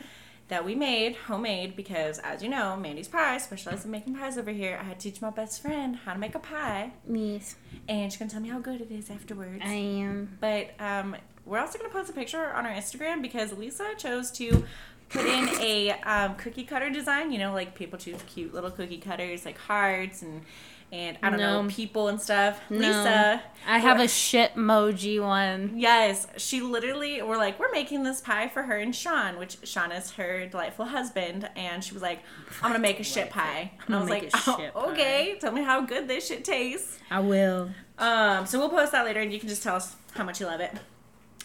[0.53, 4.51] that we made homemade because, as you know, Mandy's Pie specializes in making pies over
[4.51, 4.79] here.
[4.79, 7.57] I had to teach my best friend how to make a pie, Yes,
[7.89, 9.63] and she's gonna tell me how good it is afterwards.
[9.65, 10.37] I am.
[10.43, 14.63] But um, we're also gonna post a picture on our Instagram because Lisa chose to
[15.09, 17.33] put in a um, cookie cutter design.
[17.33, 20.43] You know, like people choose cute little cookie cutters, like hearts and
[20.93, 22.61] and I don't know people and stuff.
[22.71, 22.79] No.
[22.79, 25.73] Lisa, I have a shit emoji one.
[25.77, 29.91] Yes, she literally we're like, we're making this pie for her and Sean, which Sean
[29.91, 32.21] is her delightful husband, and she was like,
[32.63, 33.73] I'm gonna make a shit pie.
[33.87, 36.99] And I was like, oh, shit pie." okay, tell me how good this shit tastes.
[37.11, 37.71] I will.
[37.99, 40.47] Um, so we'll post that later, and you can just tell us how much you
[40.47, 40.73] love it.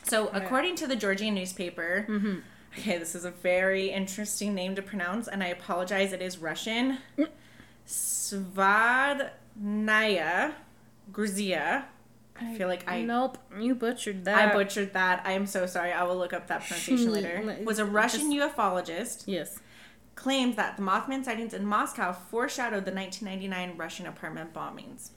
[0.04, 2.36] So, according to the Georgian newspaper, Mm-hmm.
[2.80, 7.00] okay, this is a very interesting name to pronounce, and I apologize, it is Russian.
[7.88, 9.32] Svadnaya
[11.12, 11.86] Gruzia.
[12.40, 14.50] I feel like I Nope, you butchered that.
[14.50, 15.24] I butchered that.
[15.26, 15.92] I am so sorry.
[15.92, 17.64] I will look up that pronunciation later.
[17.66, 19.58] Was a Russian ufologist Yes.
[20.14, 25.10] claims that the Mothman sightings in Moscow foreshadowed the 1999 Russian apartment bombings.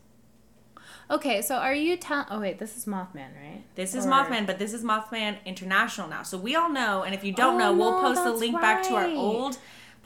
[1.11, 2.27] Okay, so are you telling?
[2.31, 3.65] Oh wait, this is Mothman, right?
[3.75, 6.23] This is Or- Mothman, but this is Mothman International now.
[6.23, 8.83] So we all know, and if you don't Oh, know, we'll post the link back
[8.85, 9.59] to our old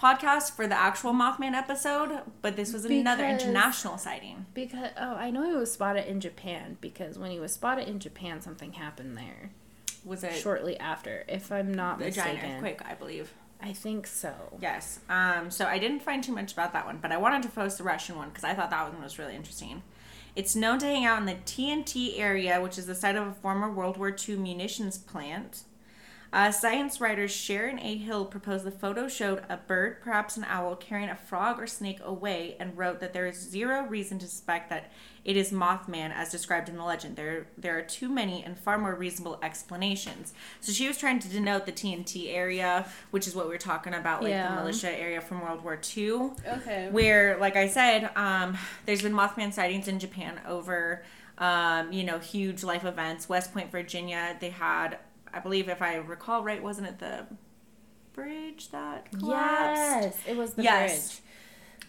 [0.05, 2.21] podcast for the actual Mothman episode.
[2.43, 4.47] But this was another Because- international sighting.
[4.55, 7.99] Because oh, I know he was spotted in Japan because when he was spotted in
[7.99, 9.51] Japan, something happened there
[10.05, 12.51] Was it shortly after, if I'm not giant mistaken.
[12.57, 12.81] earthquake?
[12.85, 13.33] I believe.
[13.63, 14.35] I think so.
[14.61, 14.99] Yes.
[15.09, 17.79] Um, so I didn't find too much about that one, but I wanted to post
[17.79, 19.83] the Russian one because I thought that one was really interesting.
[20.37, 23.33] It's known to hang out in the TNT area, which is the site of a
[23.33, 25.63] former World War II munitions plant.
[26.35, 27.97] Uh, science writer Sharon A.
[27.97, 32.01] Hill proposed the photo showed a bird, perhaps an owl, carrying a frog or snake
[32.03, 34.91] away, and wrote that there is zero reason to suspect that
[35.25, 37.15] it is Mothman as described in the legend.
[37.15, 40.35] There, there are too many and far more reasonable explanations.
[40.61, 43.95] So she was trying to denote the TNT area, which is what we were talking
[43.95, 44.49] about, like Yeah.
[44.49, 46.89] the militia area from World War II Okay.
[46.91, 51.05] where like i said um, there's been mothman sightings in japan over
[51.39, 54.99] um, you know huge life events west point virginia they had
[55.35, 57.27] i believe if i recall right wasn't it the
[58.13, 61.21] bridge that collapsed Yes, it was the Yes.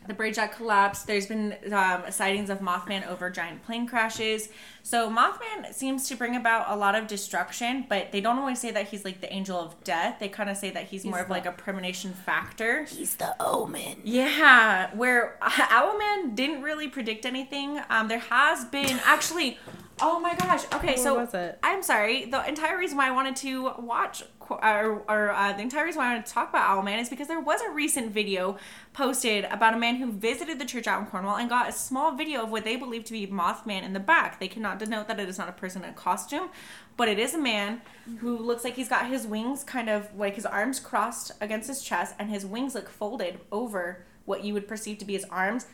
[0.08, 1.08] the bridge that collapsed.
[1.08, 4.50] There's been um, sightings of Mothman over giant plane crashes.
[4.84, 8.70] So Mothman seems to bring about a lot of destruction, but they don't always say
[8.72, 10.18] that he's like the angel of death.
[10.20, 12.84] They kind of say that he's, more of like a premonition factor.
[12.86, 14.02] He's the omen.
[14.04, 17.80] Yeah, where Owlman didn't really predict anything.
[17.90, 19.58] Um, there has been actually.
[20.02, 20.66] Oh my gosh.
[20.74, 21.58] Okay, What so was it?
[21.64, 22.26] I'm sorry.
[22.26, 26.08] The entire reason why I wanted to watch or, or uh, the entire reason why
[26.08, 28.58] I wanted to talk about Owlman is because there was a recent video
[28.94, 32.16] posted about a man who visited the church out in Cornwall and got a small
[32.16, 34.40] video of what they believe to be Mothman in the back.
[34.40, 36.50] They cannot denote that it is not a person in a costume,
[36.98, 37.82] but it is a man
[38.20, 41.82] who looks like he's got his wings kind of like his arms crossed against his
[41.82, 45.66] chest and his wings look folded over what you would perceive to be his arms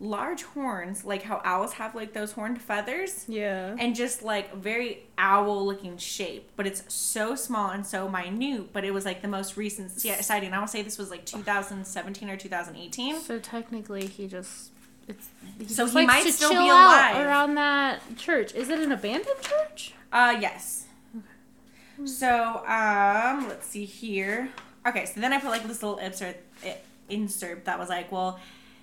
[0.00, 3.26] large horns, like how owls have like those horned feathers.
[3.28, 3.76] Yeah.
[3.78, 8.72] And just like very owl looking shape, but it's so small and so minute.
[8.72, 10.52] But it was like the most recent sighting.
[10.52, 13.20] I to say this was like 2017 or 2018.
[13.20, 14.70] So technically, he just.
[15.08, 15.28] It's,
[15.58, 17.16] he So just he might still be alive.
[17.26, 18.54] around that church.
[18.54, 19.92] Is it an abandoned church?
[20.12, 20.86] Uh, yes.
[22.04, 24.48] So, um, let's see here.
[24.86, 26.74] Okay, so then I put like this little insert, eh,
[27.10, 28.40] insert that was like, well,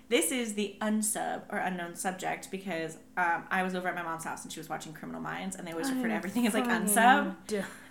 [0.09, 4.23] this is the unsub or unknown subject because um, I was over at my mom's
[4.23, 6.65] house and she was watching Criminal Minds and they always refer to everything as like
[6.65, 7.35] unsub.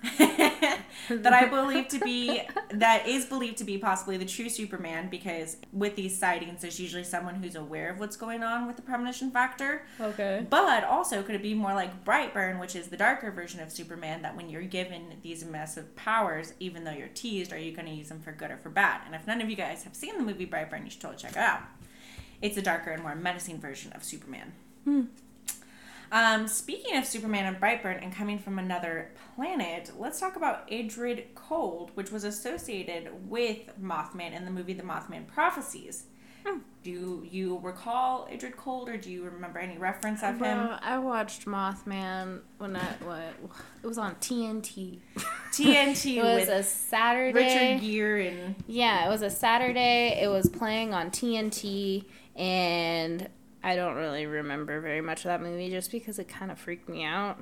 [1.09, 5.57] that I believe to be that is believed to be possibly the true Superman because
[5.73, 9.31] with these sightings, there's usually someone who's aware of what's going on with the premonition
[9.31, 9.83] factor.
[10.01, 10.47] Okay.
[10.49, 14.23] But also, could it be more like Brightburn, which is the darker version of Superman,
[14.23, 17.95] that when you're given these massive powers, even though you're teased, are you going to
[17.95, 19.03] use them for good or for bad?
[19.07, 21.33] And if none of you guys have seen the movie Brightburn, you should totally check
[21.33, 21.61] it out.
[22.43, 24.53] It's a darker and more menacing version of Superman.
[26.13, 31.35] Um, speaking of Superman and Brightburn and coming from another planet, let's talk about Indrid
[31.35, 36.05] Cold, which was associated with Mothman in the movie The Mothman Prophecies.
[36.85, 40.69] Do you recall Indrid Cold, or do you remember any reference of him?
[40.81, 43.35] I watched Mothman when I what
[43.83, 45.01] it was on TNT.
[45.57, 47.33] TNT It was a Saturday.
[47.33, 50.19] Richard Gere and Yeah, it was a Saturday.
[50.23, 52.05] It was playing on TNT,
[52.35, 53.29] and
[53.63, 56.89] I don't really remember very much of that movie just because it kind of freaked
[56.89, 57.39] me out.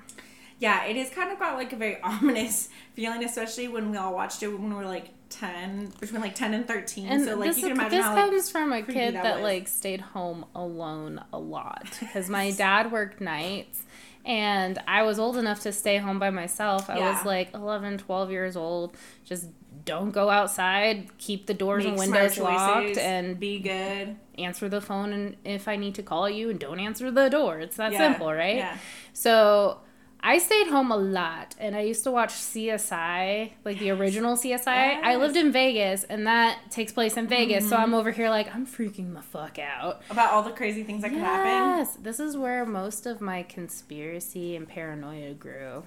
[0.59, 4.15] yeah, it is kind of got like a very ominous feeling, especially when we all
[4.15, 7.09] watched it when we were like ten, between like ten and thirteen.
[7.09, 9.23] And so like this, you can imagine this how like comes from a kid that
[9.23, 13.84] that, like stayed home alone a lot because my dad worked nights
[14.25, 16.89] and I was old enough to stay home by myself.
[16.89, 17.11] I Yeah.
[17.17, 18.97] was like 11, 12 years old.
[19.25, 19.49] Just
[19.85, 24.17] don't go outside, keep the doors and windows locked and be good.
[24.39, 27.59] answer the phone and if I need to call you and don't answer the door.
[27.61, 28.57] It's that Yeah, simple, right?
[28.57, 28.79] yeah.
[29.13, 29.79] So
[30.27, 34.67] I stayed home a lot and I used to watch CSI, like the original CSI.
[34.69, 35.05] I Yes.
[35.05, 35.21] Mm-hmm.
[35.21, 37.69] lived in Vegas and that takes place in Vegas.
[37.69, 40.01] So I'm over here like, I'm freaking the fuck out.
[40.09, 41.79] About all the crazy things that could happen.
[41.79, 45.85] Yes, this is where most of my conspiracy and paranoia grew.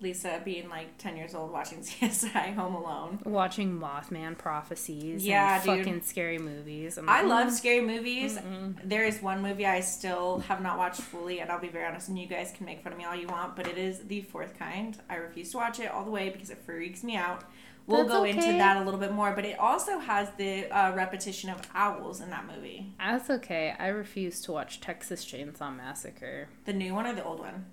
[0.00, 3.20] Lisa being like ten years old watching CSI Home Alone.
[3.24, 5.78] Watching Mothman prophecies Yeah, and dude.
[5.78, 6.98] fucking scary movies.
[7.06, 8.38] I love "Mm." scary movies.
[8.84, 12.08] There is one movie I still have not watched fully, and I'll be very honest,
[12.08, 14.22] and you guys can make fun of me all you want, but it is The
[14.22, 14.98] Fourth Kind.
[15.08, 17.44] I refuse to watch it all the way because it freaks me out.
[17.86, 20.94] We'll That's go into that a little bit more, but it also has the uh,
[20.94, 22.94] repetition of owls in that movie.
[22.98, 23.74] That's okay.
[23.78, 26.48] I refuse to watch Texas Chainsaw Massacre.
[26.64, 27.66] The new one or the old one?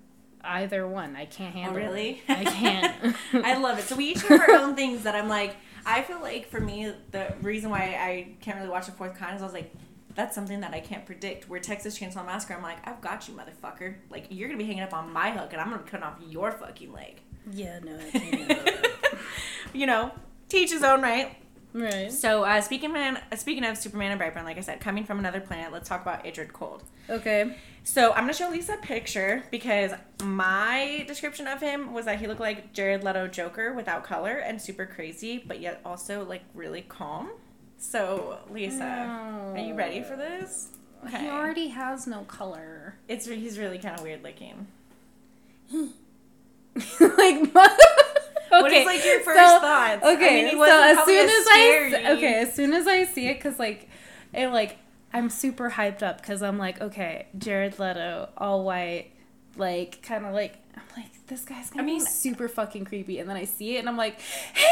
[0.44, 1.14] Either one.
[1.16, 1.80] I can't handle it.
[1.80, 2.22] Oh, really?
[2.28, 3.16] I can't.
[3.44, 3.84] I love it.
[3.84, 5.56] So we each have our own things that I'm like.
[5.84, 9.34] I feel like for me, the reason why I can't really watch the fourth kind
[9.34, 9.72] is I was like,
[10.14, 11.48] that's something that I can't predict.
[11.48, 13.96] Where Texas Chainsaw Massacre, I'm like, I've got you, motherfucker.
[14.10, 16.52] Like you're gonna be hanging up on my hook, and I'm gonna cut off your
[16.52, 17.20] fucking leg.
[17.50, 19.18] yeah, no, handle it.
[19.72, 20.12] you know,
[20.48, 21.36] teach his own right.
[21.74, 22.12] Right.
[22.12, 25.18] So uh, speaking man, uh, speaking of Superman and Brightburn, like I said, coming from
[25.18, 26.84] another planet, let's talk about Indrid Cold.
[27.08, 27.56] Okay.
[27.84, 29.90] So I'm gonna show Lisa a picture because
[30.22, 34.60] my description of him was that he looked like Jared Leto Joker without color and
[34.62, 37.30] super crazy, but yet also like really calm.
[37.78, 40.68] So Lisa, are you ready for this?
[41.10, 42.94] He already has no color.
[43.08, 44.68] It's he's really kind of weird looking.
[45.74, 45.82] like
[47.02, 47.66] okay.
[48.50, 50.04] What is like your first so- thoughts?
[50.04, 53.26] I Okay, mean, he so as soon as I okay, as soon as I see
[53.26, 53.88] it, cause like,
[54.32, 54.78] it like
[55.12, 59.10] I'm super hyped up because I'm like, okay, Jared Leto, all white,
[59.56, 63.18] like kind of like I'm like this guy's gonna I mean- be super fucking creepy,
[63.18, 64.64] and then I see it and I'm like, hey,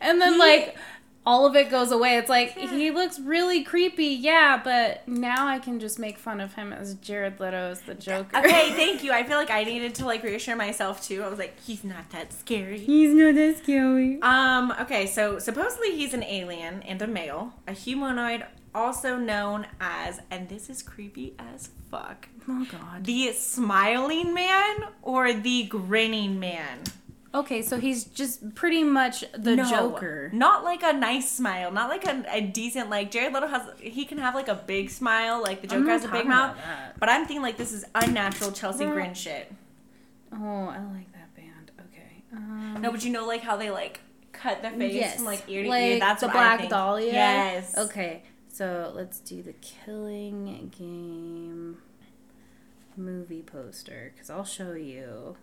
[0.00, 0.76] and then He- like.
[1.24, 2.16] All of it goes away.
[2.16, 6.54] It's like he looks really creepy, yeah, but now I can just make fun of
[6.54, 8.36] him as Jared Leto as the Joker.
[8.38, 9.12] Okay, thank you.
[9.12, 11.22] I feel like I needed to like reassure myself too.
[11.22, 12.80] I was like, he's not that scary.
[12.80, 14.20] He's not that scary.
[14.20, 18.44] Um, okay, so supposedly he's an alien and a male, a humanoid
[18.74, 23.04] also known as, and this is creepy as fuck, Oh god.
[23.04, 26.78] the smiling man or the grinning man.
[27.34, 30.28] Okay, so he's just pretty much the No, Joker.
[30.34, 34.04] Not like a nice smile, not like a, a decent, like Jared Leto has, he
[34.04, 36.56] can have like a big smile, like the Joker has a big mouth.
[36.98, 39.50] But I'm thinking like this is unnatural Chelsea Well- grin shit.
[40.32, 40.36] Oh,
[40.68, 41.70] I like that band.
[41.88, 42.22] Okay.
[42.34, 44.00] Um, No, but you know like how they like
[44.32, 45.98] cut the face yes, from like ear to like ear.
[46.00, 46.68] That's the Black.
[46.68, 47.12] Dahlia.
[47.12, 47.76] Yes.
[47.78, 48.22] Okay,
[48.52, 51.78] so let's do the Killing Game
[52.96, 55.36] movie poster because I'll show you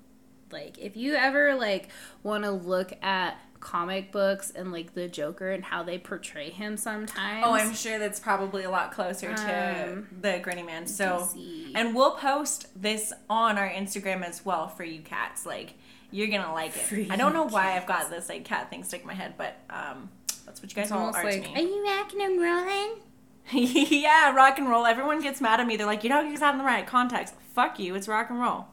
[0.51, 1.89] Like if you ever like
[2.23, 6.77] want to look at comic books and like the Joker and how they portray him
[6.77, 7.43] sometimes.
[7.45, 10.87] Oh, I'm sure that's probably a lot closer to Um, the Grinny Man.
[10.87, 11.71] So, DC.
[11.75, 15.45] and we'll post this on our Instagram as well for you cats.
[15.45, 15.73] Like,
[16.11, 17.11] you're gonna like it.
[17.11, 19.33] I don't know you why I've got this like cat thing stuck in my head,
[19.37, 20.09] but um,
[20.49, 21.61] that's what you guys It's all almost are like, to are me.
[21.61, 22.91] you rocking and rolling?
[23.51, 24.85] yeah, rock and roll.
[24.85, 25.77] Everyone gets mad at me.
[25.77, 27.33] They're like, you don't use that in the right context.
[27.53, 27.95] Fuck you.
[27.95, 28.65] It's rock and roll.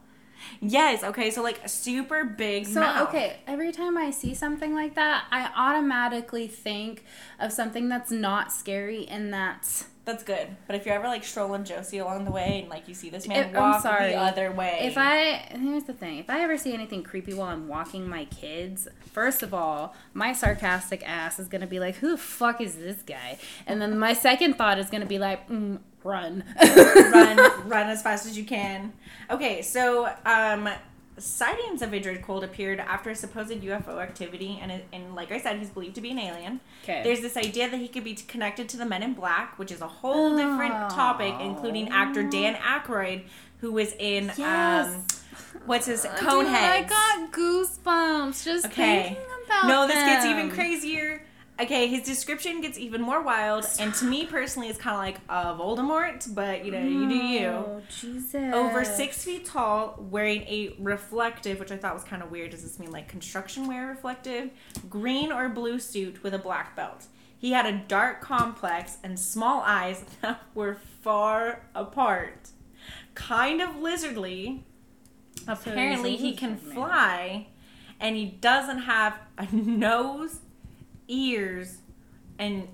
[0.60, 1.02] Yes.
[1.02, 1.30] Okay.
[1.30, 3.08] So like super big So mouth.
[3.08, 7.04] okay, every time I see something like that, I automatically think
[7.40, 10.48] of something that's not scary and that's That's good.
[10.66, 13.26] But if you're ever like strolling Josie along the way and like you see this
[13.26, 16.74] man If- walk the other way, If I here's the thing, if I ever see
[16.74, 21.66] anything creepy while I'm walking my kids, first of all, my sarcastic ass is gonna
[21.66, 25.06] be like, "Who the fuck is this guy?" And then my second thought is gonna
[25.06, 27.36] be like, mm, "Run." run,
[27.66, 28.92] run as fast as you can.
[29.30, 30.68] Okay, so um,
[31.16, 35.56] sightings of Indrid Cold appeared after a supposed UFO activity, and and like I said,
[35.60, 36.60] he's believed to be an alien.
[36.82, 37.02] Okay.
[37.02, 39.80] There's this idea that he could be connected to the Men in Black, which is
[39.80, 43.22] a whole different topic, including actor Dan Aykroyd,
[43.60, 44.94] who was in Yes.
[44.94, 45.04] um,
[45.66, 46.46] what's his Dude, Coneheads.
[46.54, 49.02] I got goosebumps just Okay.
[49.02, 51.22] thinking about No, this gets even crazier.
[51.58, 55.16] Okay, his description gets even more wild, and to me personally, it's kind of like
[55.30, 57.46] uh, Voldemort, but you know, you do you.
[57.48, 58.52] Oh, Jesus.
[58.52, 62.50] Over six feet tall, wearing a reflective, which I thought was kind of weird.
[62.50, 64.50] Does this mean like construction wear reflective?
[64.90, 67.06] Green or blue suit with a black belt.
[67.38, 72.50] He had a dark complex and small eyes that were far apart.
[73.14, 74.60] Kind of lizardly.
[75.48, 77.46] Apparently, he can fly,
[78.00, 80.40] and he doesn't have a nose,
[81.08, 81.78] ears,
[82.38, 82.68] and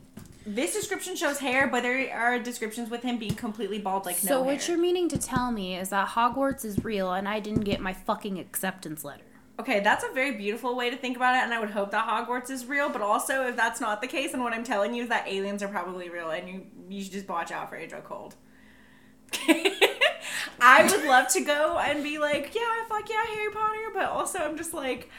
[0.45, 4.29] this description shows hair, but there are descriptions with him being completely bald, like So
[4.29, 4.71] no So what hair.
[4.71, 7.93] you're meaning to tell me is that Hogwarts is real and I didn't get my
[7.93, 9.23] fucking acceptance letter.
[9.61, 12.09] Okay, that's a very beautiful way to think about it, and I would hope that
[12.09, 12.89] Hogwarts is real.
[12.89, 15.63] But also, if that's not the case, and what I'm telling you is that aliens
[15.63, 18.35] are probably real, and you you should just watch out for Adro Cold.
[20.61, 24.39] I would love to go and be like, yeah, fuck yeah, Harry Potter, but also
[24.39, 25.11] I'm just like,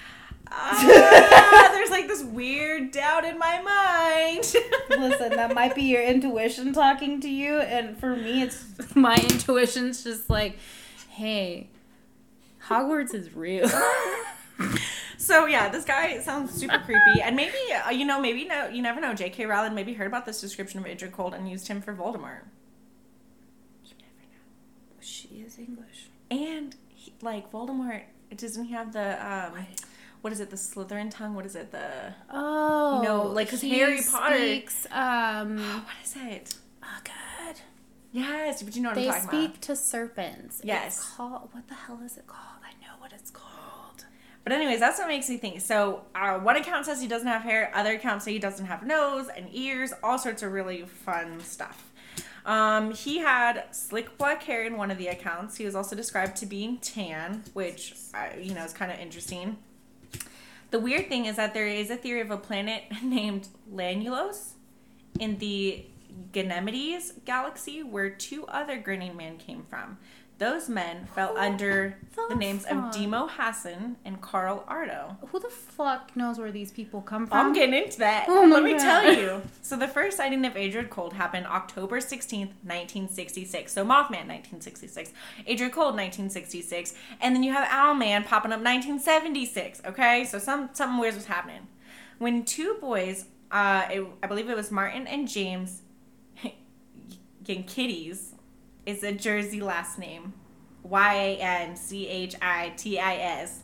[0.50, 4.54] ah, there's like this weird doubt in my mind.
[4.90, 10.04] Listen, that might be your intuition talking to you, and for me, it's my intuition's
[10.04, 10.58] just like,
[11.10, 11.70] hey,
[12.68, 13.70] Hogwarts is real.
[15.24, 17.56] So yeah, this guy sounds super creepy, and maybe
[17.86, 19.14] uh, you know, maybe no, you never know.
[19.14, 19.46] J.K.
[19.46, 22.42] Rowling maybe heard about this description of Adrian Cold and used him for Voldemort.
[23.86, 25.00] You never know.
[25.00, 26.08] she is English.
[26.32, 28.04] And he, like Voldemort,
[28.36, 29.66] doesn't he have the um,
[30.22, 30.50] what is it?
[30.50, 31.36] The Slytherin tongue?
[31.36, 31.72] What is it?
[31.72, 34.88] The Oh, No, like, 'cause he Harry Potter- speaks.
[34.92, 36.56] Um, what is it?
[36.84, 37.56] oh god,
[38.12, 39.62] Yes, but you know what they I'm talking speak about.
[39.64, 40.62] to serpents.
[40.64, 40.98] Yes.
[40.98, 42.62] It's called what the hell is it called?
[42.64, 44.06] I know what it's called.
[44.44, 45.62] But anyways, that's what makes me think.
[45.62, 47.72] So uh, one account says he doesn't have hair.
[47.74, 49.94] Other accounts say he doesn't have nose and ears.
[50.04, 51.93] All sorts of really fun stuff.
[52.46, 55.58] Um, he had slick black hair in one of the accounts.
[55.58, 59.58] He was also described to being tan, which uh, you know is kind of interesting.
[60.72, 64.54] The weird thing is that there is a theory of a planet named Lanulos
[65.20, 65.86] in the
[66.32, 69.98] Ganymedes galaxy where two other grinning men came from.
[70.44, 72.92] Those men fell Who under the the names of?
[72.92, 75.16] Demo Hassan and Carl Ardo.
[75.28, 77.38] Who the fuck knows where these people come from?
[77.38, 78.26] I'm getting into that.
[78.28, 78.80] Oh Let me God.
[78.80, 79.42] tell you.
[79.62, 83.72] So the first sighting of Adrian Cold happened October 16th, 1966.
[83.72, 85.14] So Mothman, 1966.
[85.48, 86.94] Adrian Cold, 1966.
[87.22, 89.82] And then you have Owlman popping up 1976.
[89.86, 90.26] Okay?
[90.26, 91.68] So some something weird was happening.
[92.18, 95.84] When two boys, uh, it, I believe it was Martin and James
[97.46, 98.33] Yanchitis,
[98.86, 100.34] is a Jersey last name.
[100.84, 103.64] Y A N C H I T I S.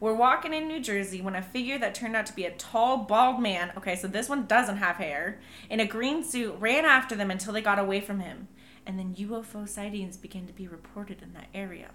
[0.00, 2.98] We're walking in New Jersey when a figure that turned out to be a tall,
[2.98, 5.40] bald man, okay, so this one doesn't have hair,
[5.70, 8.48] in a green suit ran after them until they got away from him.
[8.84, 11.90] And then UFO sightings began to be reported in that area.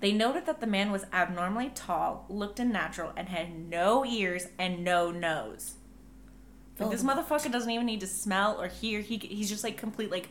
[0.00, 4.84] They noted that the man was abnormally tall, looked unnatural, and had no ears and
[4.84, 5.74] no nose.
[6.78, 7.06] Like, this oh.
[7.06, 9.00] motherfucker doesn't even need to smell or hear.
[9.00, 10.28] He, he's just like complete like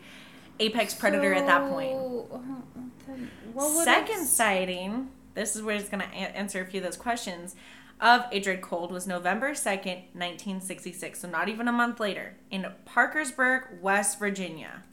[0.60, 1.92] apex predator at that point.
[1.92, 3.14] So, uh,
[3.54, 6.98] would Second sighting, this is where it's going to a- answer a few of those
[6.98, 7.56] questions,
[8.02, 11.20] of Adrian Cold was November 2nd, 1966.
[11.20, 14.84] So not even a month later in Parkersburg, West Virginia.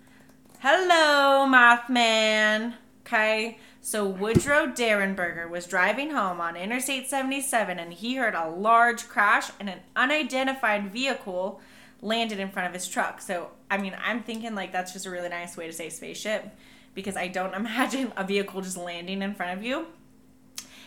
[0.60, 2.74] Hello, Mothman.
[3.04, 3.58] Okay.
[3.80, 9.50] So Woodrow Derenberger was driving home on Interstate 77 and he heard a large crash
[9.58, 11.60] and an unidentified vehicle
[12.02, 13.20] landed in front of his truck.
[13.20, 16.54] So, I mean, I'm thinking like that's just a really nice way to say spaceship
[16.94, 19.86] because I don't imagine a vehicle just landing in front of you.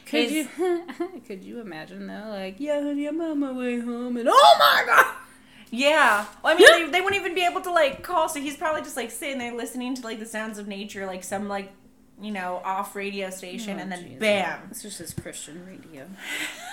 [0.06, 0.48] Could you
[1.26, 2.30] could you imagine though?
[2.30, 5.16] Like, yeah, honey, I'm on my way home, and oh my god.
[5.72, 6.26] Yeah.
[6.44, 8.82] Well, I mean, they, they wouldn't even be able to like call, so he's probably
[8.82, 11.72] just like sitting there listening to like the sounds of nature, like some like
[12.22, 14.20] you know off radio station, Oh, and then Jesus.
[14.20, 14.60] bam.
[14.70, 16.08] This just his Christian radio.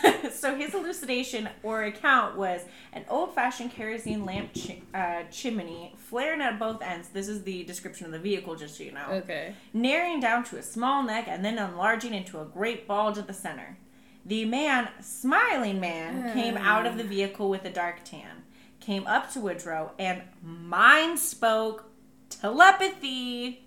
[0.33, 2.61] so his hallucination or account was
[2.93, 7.09] an old-fashioned kerosene lamp chi- uh, chimney flaring at both ends.
[7.09, 9.07] This is the description of the vehicle, just so you know.
[9.11, 9.55] Okay.
[9.73, 13.33] narrowing down to a small neck and then enlarging into a great bulge at the
[13.33, 13.77] center.
[14.25, 18.45] The man, smiling man, came out of the vehicle with a dark tan,
[18.79, 21.87] came up to Woodrow, and mind spoke
[22.31, 23.65] telepathy,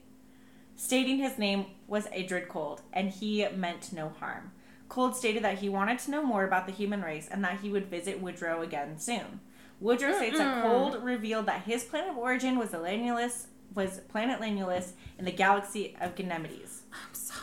[0.75, 4.51] stating his name was Adrid Cold, and he meant no harm.
[4.89, 7.69] Cold stated that he wanted to know more about the human race and that he
[7.69, 9.39] would visit Woodrow again soon.
[9.79, 14.39] Woodrow states that Cold revealed that his planet of origin was the Lanulos, was planet
[14.39, 16.81] Lanulos in the galaxy of Ganymedes.
[16.93, 17.41] I'm sorry.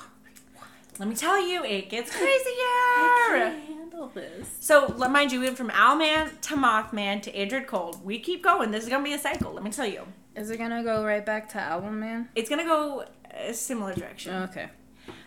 [0.99, 2.26] Let me tell you, it gets crazier.
[2.28, 4.47] I can't handle this.
[4.61, 8.05] So, let- mind you, we went from Owlman to Mothman to Adrid Cold.
[8.05, 8.70] We keep going.
[8.70, 9.53] This is gonna be a cycle.
[9.53, 10.07] Let me tell you,
[10.37, 12.28] Is it gonna go right back to Owlman?
[12.35, 13.05] it's gonna go
[13.35, 14.35] a similar direction.
[14.45, 14.68] Okay.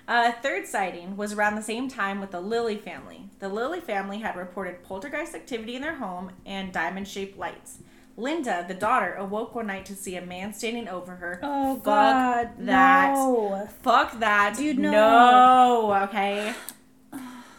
[0.07, 3.29] A third sighting was around the same time with the Lilly family.
[3.39, 7.79] The Lilly family had reported poltergeist activity in their home and diamond shaped lights.
[8.17, 11.39] Linda, the daughter, awoke one night to see a man standing over her.
[11.43, 12.59] Oh Fuck that.
[12.59, 13.67] no.
[13.81, 14.55] Fuck that.
[14.55, 14.91] Dude, no.
[14.91, 16.53] No, okay?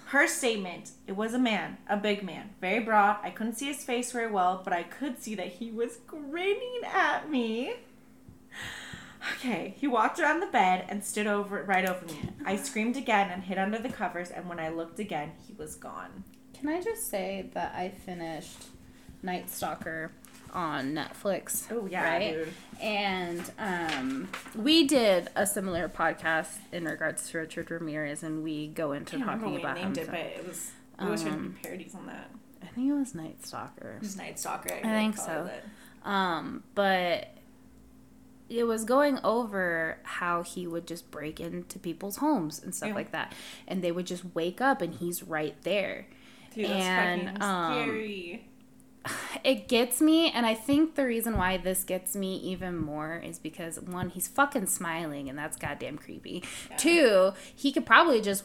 [0.07, 3.18] Her statement it was a man, a big man, very broad.
[3.22, 6.80] I couldn't see his face very well, but I could see that he was grinning
[6.84, 7.74] at me.
[9.35, 12.31] Okay, he walked around the bed and stood over right over me.
[12.45, 15.75] I screamed again and hid under the covers, and when I looked again, he was
[15.77, 16.25] gone.
[16.55, 18.64] Can I just say that I finished
[19.23, 20.11] Night Stalker
[20.53, 21.64] on Netflix?
[21.71, 22.35] Oh yeah, right?
[22.35, 22.53] dude.
[22.81, 28.93] And um, we did a similar podcast in regards to Richard Ramirez, and we go
[28.93, 29.93] into I talking about him.
[29.93, 30.71] named it, but it was.
[30.99, 32.31] We we Um, parodies on that.
[32.62, 33.99] I think it was Night Stalker.
[34.03, 34.73] Just Night Stalker.
[34.75, 35.51] I think so.
[36.05, 37.36] Um, but
[38.49, 42.94] it was going over how he would just break into people's homes and stuff Yeah.
[42.94, 43.32] like that,
[43.66, 46.07] and they would just wake up and he's right there.
[46.55, 48.40] Dude, that's And, fucking um.
[49.44, 53.38] It gets me, and I think the reason why this gets me even more is
[53.38, 56.42] because one, he's fucking smiling, and that's goddamn creepy.
[56.76, 58.42] Two, he could probably just,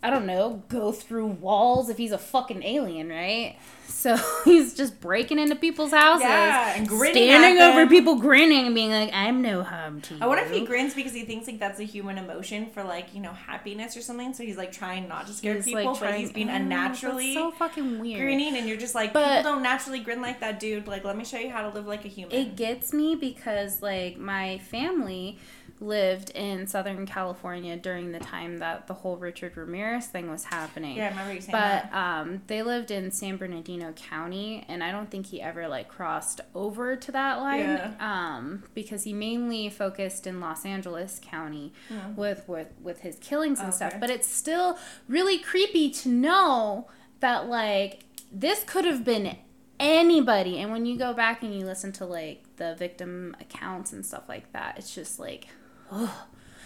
[0.00, 3.56] I don't know, go through walls if he's a fucking alien, right?
[3.88, 8.74] So he's just breaking into people's houses, Yeah, and grinning standing over people, grinning and
[8.74, 11.48] being like, "I'm no harm to you." I wonder if he grins because he thinks
[11.48, 14.34] like that's a human emotion for like you know happiness or something.
[14.34, 17.50] So he's like trying not to scare He's, people, but he's being Oh, unnaturally so
[17.50, 18.20] fucking weird.
[18.20, 20.86] grinning, and you're just like But- people don't naturally grin like that, dude.
[20.86, 22.36] Like let me show you how to live like a human.
[22.36, 25.38] It gets me because like my family
[25.80, 30.96] lived in Southern California during the time that the whole Richard Ramirez thing was happening.
[30.96, 31.94] yeah, I remember you saying But that.
[31.94, 36.40] um, they lived in San Bernardino County, and I don't think he ever like crossed
[36.54, 37.60] over to that line.
[37.60, 37.92] Yeah.
[38.00, 42.08] Um, because he mainly focused in Los Angeles County Yeah.
[42.16, 43.94] with with with his killings and stuff.
[44.00, 46.88] But it's still really creepy to know
[47.20, 49.36] that like this could have been
[49.78, 50.58] anybody.
[50.58, 54.28] And when you go back and you listen to like the victim accounts and stuff
[54.28, 55.46] like that, it's just like.
[55.90, 56.10] Ugh.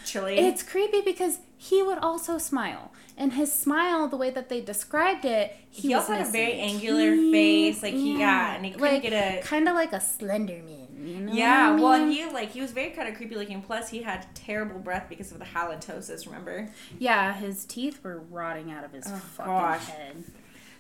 [0.05, 0.37] Chilly.
[0.37, 5.25] It's creepy because he would also smile, and his smile, the way that they described
[5.25, 7.33] it, he, He also had a very angular teeth.
[7.33, 10.61] face, like he- yeah, and he couldn't like, get a- kind of like a Slender
[10.65, 11.33] Man, you know?
[11.33, 12.11] yeah, I well, mean?
[12.11, 13.63] he like he was very kind of creepy looking.
[13.63, 16.27] Plus, he had terrible breath because of the halitosis.
[16.27, 16.69] Remember?
[16.99, 19.85] yeah, his teeth were rotting out of his Oh, fucking gosh.
[19.87, 20.25] head.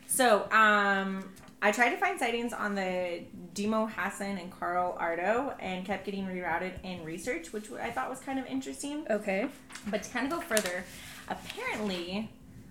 [0.09, 1.31] So, um,
[1.65, 3.21] I tried to find sightings on the
[3.55, 8.19] Demo Hassan and Carl Ardo and kept getting rerouted in research, which I thought was
[8.19, 9.07] kind of interesting.
[9.09, 9.49] Okay.
[9.87, 10.83] But to kind of go further,
[11.29, 12.29] apparently,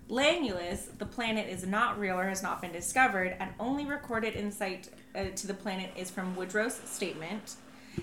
[0.09, 4.89] Lanulos, the planet, is not real or has not been discovered, and only recorded insight
[5.15, 7.55] uh, to the planet is from Woodrow's statement.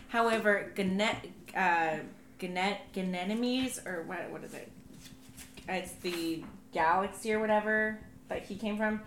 [0.08, 1.16] However, Ganet,
[1.54, 1.98] uh,
[2.38, 4.72] Ganet, Ganymedes, or what, what is it?
[5.68, 9.02] It's the galaxy or whatever that he came from.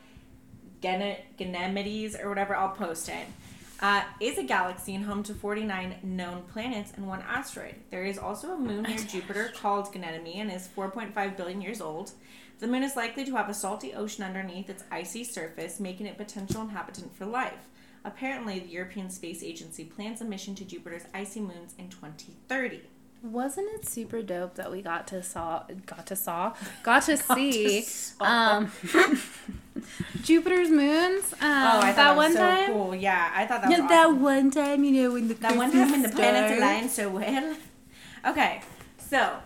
[0.81, 3.27] Gan- Ganymedes or whatever, I'll post it.
[3.79, 7.75] Uh, is a galaxy and home to 49 known planets and one asteroid.
[7.89, 12.11] There is also a moon near Jupiter called Ganymede and is 4.5 billion years old.
[12.59, 16.15] The moon is likely to have a salty ocean underneath its icy surface, making it
[16.15, 17.67] potential inhabitant for life.
[18.05, 22.81] Apparently, the European Space Agency plans a mission to Jupiter's icy moons in 2030.
[23.23, 26.53] Wasn't it super dope that we got to saw got to saw
[26.83, 28.25] got to Got to see saw.
[28.25, 28.71] um
[30.21, 31.33] Jupiter's moons?
[31.33, 32.71] Um, Oh, I thought that that one was so time.
[32.73, 32.95] cool.
[32.95, 34.15] Yeah, I thought that was Yeah, awesome.
[34.17, 37.09] that one time, you know, when the That one time when the planets aligned so
[37.09, 37.55] well.
[38.25, 38.61] Okay,
[38.99, 39.37] so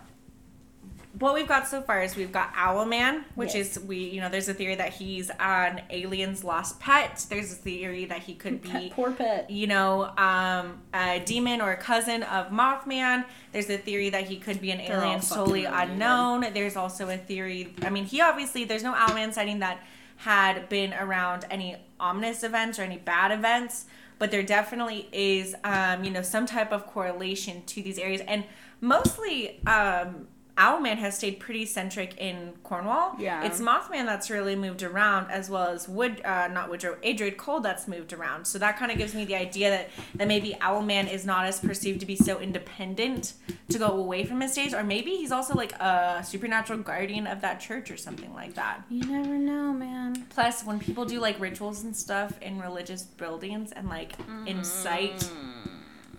[1.19, 3.77] what we've got so far is we've got Owlman, which Yes.
[3.77, 7.25] is we you know there's a theory that he's an alien's lost pet.
[7.29, 9.49] There's a theory that he could be Poor pet.
[9.49, 13.25] you know um, a demon or a cousin of Mothman.
[13.51, 16.47] There's a theory that he could be an They're alien solely unknown.
[16.53, 17.73] There's also a theory.
[17.81, 19.79] I mean, he obviously there's no Owlman sighting that
[20.17, 23.85] had been around any ominous events or any bad events,
[24.17, 28.43] but there definitely is, um, you know, some type of correlation to these areas, and
[28.81, 29.61] mostly.
[29.65, 30.27] Um,
[30.57, 33.15] Owlman has stayed pretty centric in Cornwall.
[33.19, 33.43] Yeah.
[33.45, 37.59] It's Mothman that's really moved around, as well as Wood, uh, not Woodrow, Adrian Cole
[37.59, 38.45] that's moved around.
[38.45, 41.59] So that kind of gives me the idea that, that maybe Owlman is not as
[41.59, 43.33] perceived to be so independent
[43.69, 47.41] to go away from his days, or maybe he's also like a supernatural guardian of
[47.41, 48.81] that church or something like that.
[48.89, 50.25] You never know, man.
[50.29, 54.13] Plus, when people do like rituals and stuff in religious buildings and like
[54.45, 55.29] incite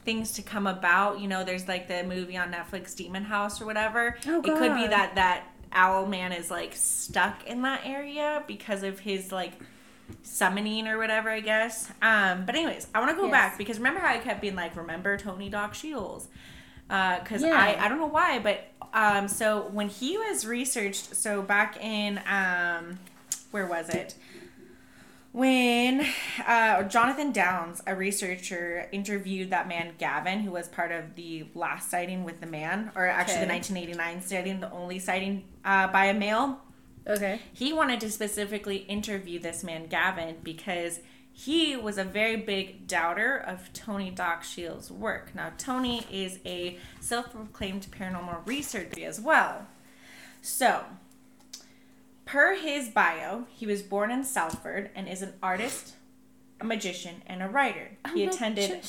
[0.06, 3.66] things to come about, you know, there's like the movie on Netflix, Demon House or
[3.66, 4.16] whatever.
[4.26, 4.46] Oh, God.
[4.46, 9.00] it could be that that owl man is like stuck in that area because of
[9.00, 9.52] his like
[10.22, 11.90] summoning or whatever, I guess.
[12.00, 13.32] Um, but anyways, I want to go Yes.
[13.32, 16.28] back because remember how I kept being like, remember Tony Doc Shiels?
[16.88, 17.54] Because Yeah.
[17.54, 22.20] I I don't know why, but um, so when he was researched, so back in
[22.28, 22.98] um,
[23.50, 24.14] where was it?
[25.36, 26.06] When
[26.46, 31.90] uh, Jonathan Downes, a researcher, interviewed that man Gavin, who was part of the last
[31.90, 36.14] sighting with the man, or actually the 1989 sighting, the only sighting uh, by a
[36.14, 36.60] male,
[37.06, 37.38] Okay.
[37.52, 41.00] he wanted to specifically interview this man Gavin because
[41.34, 45.34] he was a very big doubter of Tony Doc Shiels' work.
[45.34, 49.66] Now Tony is a self-proclaimed paranormal researcher as well.
[50.40, 50.84] So,
[52.26, 55.94] per his bio, he was born in Salford and is an artist,
[56.60, 57.92] a magician, and a writer.
[58.12, 58.84] He attended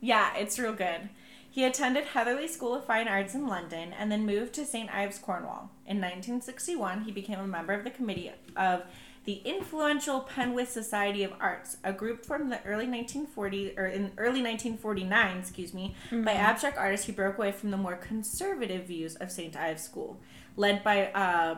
[0.00, 1.08] yeah, it's real good.
[1.50, 4.94] He attended Heatherley School of Fine Arts in London and then moved to St.
[4.94, 5.70] Ives, Cornwall.
[5.86, 8.82] In 1961, he became a member of the committee of
[9.24, 14.42] the influential Penwith Society of Arts, a group from the early 1940s or in early
[14.42, 19.32] 1949, excuse me, by abstract artists who broke away from the more conservative views of
[19.32, 19.56] St.
[19.56, 20.20] Ives School,
[20.56, 21.56] led by uh,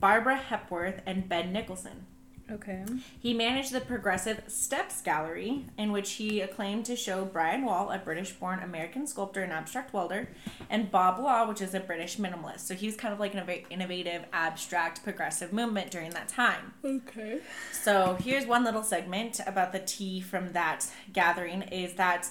[0.00, 2.06] Barbara Hepworth and Ben Nicholson.
[2.50, 2.84] Okay.
[3.18, 7.98] He managed the Progressive Steps Gallery, in which he acclaimed to show Brian Wall, a
[7.98, 10.28] British born American sculptor and abstract welder,
[10.70, 12.60] and Bob Law, which is a British minimalist.
[12.60, 16.72] So he was kind of like an innovative, abstract, progressive movement during that time.
[16.84, 17.40] Okay.
[17.72, 22.28] So here's one little segment about the tea from that gathering is that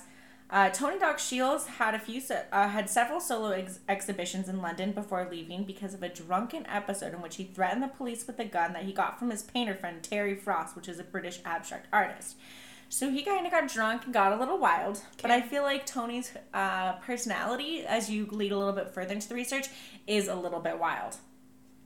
[0.50, 2.22] uh, Tony Doc Shiels had a few
[2.52, 7.14] uh, had several solo ex- exhibitions in London before leaving because of a drunken episode
[7.14, 9.76] in which he threatened the police with a gun that he got from his painter
[9.76, 12.36] friend Terry Frost, which is a British abstract artist.
[12.90, 15.02] So he kind of got drunk and got a little wild.
[15.22, 19.28] But I feel like Tony's uh, personality, as you lead a little bit further into
[19.28, 19.68] the research,
[20.06, 21.18] is a little bit wild.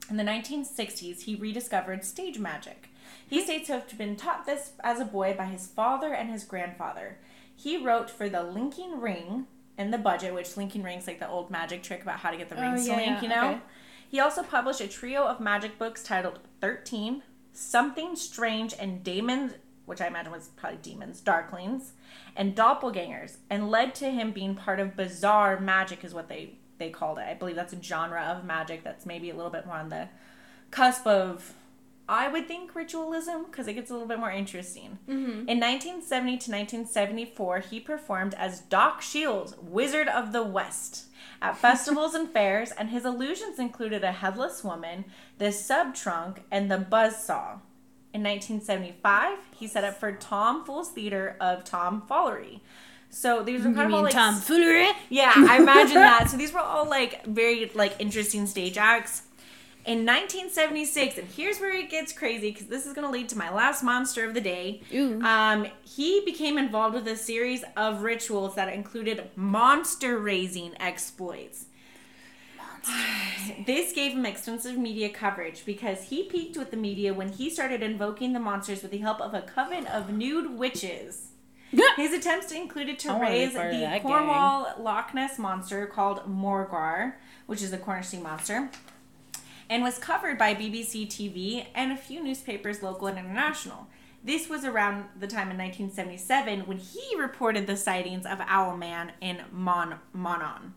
[0.09, 2.89] In the 1960s, he rediscovered stage magic.
[3.27, 6.43] He states to have been taught this as a boy by his father and his
[6.43, 7.17] grandfather.
[7.61, 9.45] He wrote for the linking ring
[9.77, 12.47] in the budget, which linking rings like the old magic trick about how to get
[12.47, 13.49] the Oh, rings to link, you know?
[13.49, 13.61] okay.
[14.09, 19.55] He also published a trio of magic books titled 13, Something Strange and Damon's,
[19.85, 21.91] which I imagine was probably Demons, Darklings,
[22.33, 26.89] and Doppelgangers, and led to him being part of bizarre magic, is what they, they
[26.89, 27.25] called it.
[27.27, 30.07] I believe that's a genre of magic that's maybe a little bit more on the
[30.71, 31.53] cusp of,
[32.09, 34.97] I would think, ritualism, because it gets a little bit more interesting.
[35.07, 35.47] Mm-hmm.
[35.47, 41.05] In 1970 to 1974, he performed as Doc Shiels, Wizard of the West,
[41.41, 45.05] at festivals and fairs, and his illusions included a headless woman,
[45.37, 47.59] the sub trunk, and the buzzsaw.
[48.11, 52.61] In 1975, he set up for Tom Fool's Theater of Tomfoolery.
[53.11, 54.87] So these were You kind of all like tomfoolery?
[55.09, 56.29] yeah, I imagine that.
[56.29, 59.23] So these were all like very like interesting stage acts.
[59.85, 63.37] In 1976, and here's where it gets crazy because this is going to lead to
[63.37, 64.81] my last monster of the day.
[64.93, 65.21] Ooh.
[65.21, 71.65] Um, he became involved with a series of rituals that included monster raising exploits.
[73.65, 77.81] This gave him extensive media coverage because he peaked with the media when he started
[77.81, 81.29] invoking the monsters with the help of a coven of nude witches.
[81.97, 87.13] His attempts included to raise the Cornwall Loch Ness monster called Morgawr,
[87.45, 88.69] which is a Cornish sea monster,
[89.69, 93.87] and was covered by BBC TV and a few newspapers, local and international.
[94.23, 99.41] This was around the time in 1977 when he reported the sightings of Owlman in
[99.51, 100.71] Mon Mawnan.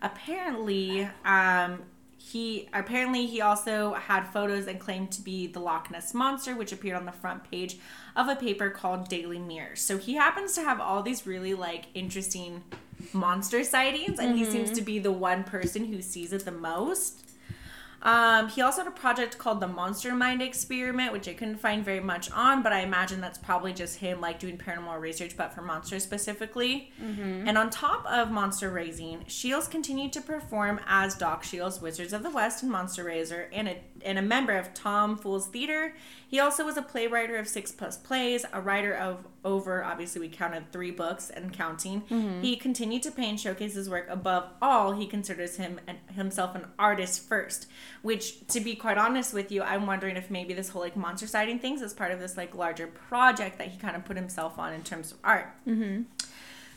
[0.00, 1.82] Apparently, um,
[2.16, 6.72] he apparently he also had photos and claimed to be the Loch Ness monster, which
[6.72, 7.78] appeared on the front page
[8.14, 9.76] of a paper called Daily Mirror.
[9.76, 12.62] So he happens to have all these really like interesting
[13.12, 17.29] monster sightings, and he seems to be the one person who sees it the most.
[18.02, 21.84] Um, he also had a project called the Monster Mind Experiment, which I couldn't find
[21.84, 25.52] very much on, but I imagine that's probably just him like doing paranormal research, but
[25.52, 26.92] for monsters specifically.
[27.48, 32.22] And on top of monster raising, Shiels continued to perform as Doc Shiels, Wizards of
[32.22, 35.94] the West, and Monster Raiser, and a and a member of Tom Fool's Theater.
[36.28, 40.28] He also was a playwright of six plus plays, a writer of over, obviously, we
[40.28, 42.02] counted three books and counting.
[42.42, 44.06] He continued to paint and showcase his work.
[44.08, 47.66] Above all, he considers him and himself an artist first,
[48.02, 51.26] which, to be quite honest with you, I'm wondering if maybe this whole like monster
[51.26, 54.58] sighting things is part of this like larger project that he kind of put himself
[54.58, 55.48] on in terms of art.
[55.66, 56.02] Mm-hmm.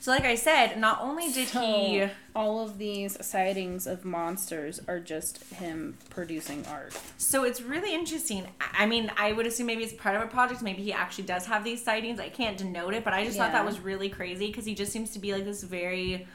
[0.04, 2.10] So, like I said, not only did he.
[2.36, 7.00] All of these sightings of monsters are just him producing art.
[7.18, 8.46] So it's really interesting.
[8.60, 10.62] I mean, I would assume maybe it's part of a project.
[10.62, 12.20] Maybe he actually does have these sightings.
[12.20, 14.92] I can't denote it, but I just thought that was really crazy because he just
[14.92, 16.28] seems to be like this very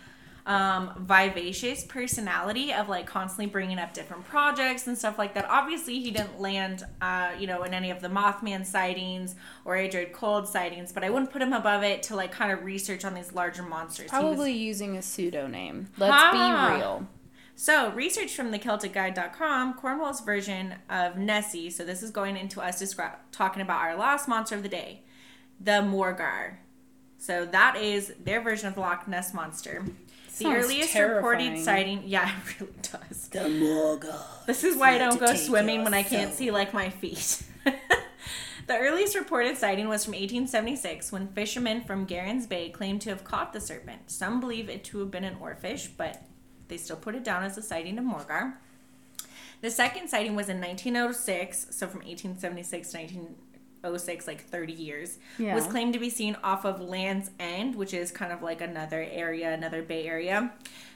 [0.49, 5.44] um, vivacious personality of like constantly bringing up different projects and stuff like that.
[5.49, 9.34] Obviously, he didn't land, uh, you know, in any of the Mothman sightings
[9.66, 12.64] or Adrian Cold sightings, but I wouldn't put him above it to like kind of
[12.64, 14.11] research on these larger monsters.
[14.11, 15.88] He was- Probably using a pseudonym.
[15.99, 16.70] Let's Ah.
[16.72, 17.07] be real.
[17.55, 21.70] So, research from the CelticGuide.com, Cornwall's version of Nessie.
[21.70, 25.03] So, this is going into us descri- talking about our last monster of the day,
[25.61, 26.55] the Morgawr.
[27.18, 29.84] So, that is their version of the Loch Ness monster.
[30.39, 31.16] The Sounds earliest terrifying.
[31.16, 33.28] reported sighting, yeah, it really does.
[33.28, 34.47] The Morgawr.
[34.47, 36.39] This is why I don't go swimming when I can't soul.
[36.39, 37.43] see like my feet.
[37.64, 43.24] the earliest reported sighting was from 1876 when fishermen from Gerrans Bay claimed to have
[43.24, 44.11] caught the serpent.
[44.11, 46.22] Some believe it to have been an oarfish, but
[46.68, 48.55] they still put it down as a sighting of Morgawr.
[49.61, 52.99] The second sighting was in 1906, so from 1876 to
[53.83, 55.55] 1906, like 30 years, Yeah.
[55.55, 59.07] was claimed to be seen off of Land's End, which is kind of like another
[59.11, 60.53] area, another Bay Area.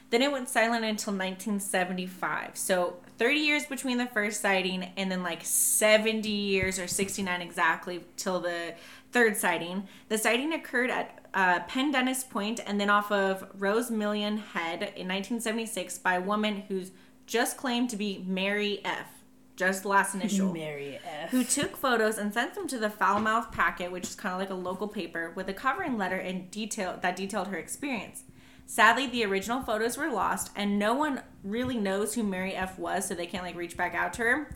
[0.09, 2.55] Then it went silent until 1975.
[2.55, 8.03] So 30 years between the first sighting and then like 70 years or 69 exactly
[8.15, 8.75] till the
[9.11, 9.87] third sighting.
[10.09, 15.97] The sighting occurred at uh, Pendennis Point and then off of Rosemullion Head in 1976
[15.99, 16.91] by a woman who's
[17.25, 19.22] just claimed to be Mary F.
[19.55, 21.29] Just last initial Mary F.
[21.29, 24.49] who took photos and sent them to the Falmouth Packet, which is kind of like
[24.49, 28.23] a local paper, with a covering letter and detail that detailed her experience.
[28.65, 33.07] Sadly, the original photos were lost, and no one really knows who Mary F was,
[33.07, 34.49] so they can't like reach back out to her.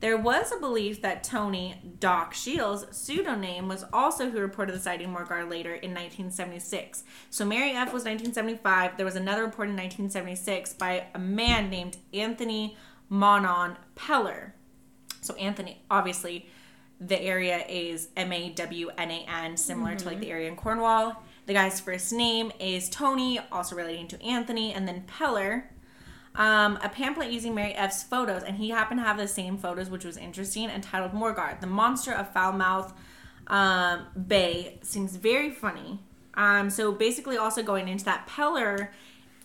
[0.00, 5.08] There was a belief that Tony Doc Shiels' pseudonym was also who reported the sighting
[5.08, 7.04] Morgawr later in 1976.
[7.28, 8.96] So Mary F was 1975.
[8.96, 12.78] There was another report in 1976 by a man named Anthony
[13.10, 14.52] Mawnan Peller.
[15.20, 16.46] So Anthony, obviously,
[17.00, 20.56] the area is M A W N A N, similar to like the area in
[20.56, 21.22] Cornwall.
[21.46, 25.64] The guy's first name is Tony, also relating to Anthony, and then Peller.
[26.34, 29.90] Um, a pamphlet using Mary F's photos, and he happened to have the same photos,
[29.90, 32.92] which was interesting, entitled Morgawr, the monster of Falmouth
[33.48, 34.78] um, Bay.
[34.82, 36.00] Seems very funny.
[36.34, 38.90] Um, so basically, also going into that, Peller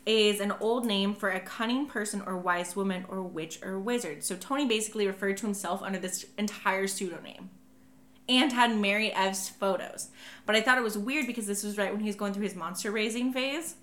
[0.05, 4.23] is an old name for a cunning person or wise woman or witch or wizard.
[4.23, 7.49] So Tony basically referred to himself under this entire pseudonym
[8.29, 10.09] and had Mary F's photos.
[10.45, 12.43] But I thought it was weird because this was right when he was going through
[12.43, 13.75] his monster raising phase.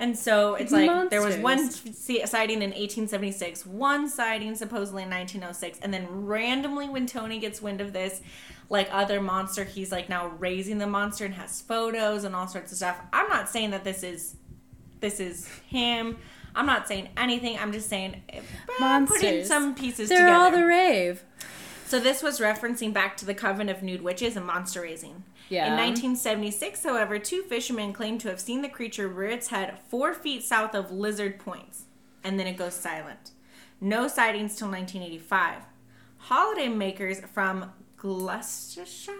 [0.00, 5.80] And so it's like there was one sighting in 1876, one sighting supposedly in 1906,
[5.80, 8.20] and then randomly when Tony gets wind of this,
[8.68, 12.70] like other monster, he's like now raising the monster and has photos and all sorts
[12.70, 13.00] of stuff.
[13.12, 14.36] I'm not saying that this is
[15.00, 16.18] this is him.
[16.54, 17.58] I'm not saying anything.
[17.58, 18.40] I'm just saying eh,
[19.06, 20.34] putting some pieces They're together.
[20.34, 21.24] all the rave.
[21.86, 25.24] So this was referencing back to the coven of nude witches and monster raising.
[25.48, 25.66] Yeah.
[25.68, 30.12] In 1976, however, two fishermen claimed to have seen the creature rear its head four
[30.12, 31.84] feet south of Lizard Points,
[32.22, 33.30] and then it goes silent.
[33.80, 35.62] No sightings till 1985.
[36.18, 39.14] Holiday makers from Gloucestershire.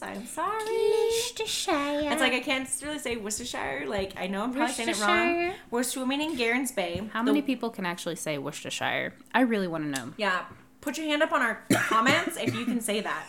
[0.00, 0.62] I'm sorry.
[0.64, 3.84] It's like I can't really say Worcestershire.
[3.86, 5.52] Like I know I'm probably saying it wrong.
[5.70, 7.02] We're swimming in Gerrans Bay.
[7.12, 9.12] How The- many people can actually say Worcestershire?
[9.34, 10.12] I really want to know.
[10.16, 10.44] Yeah.
[10.80, 13.24] Put your hand up on our comments if you can say that.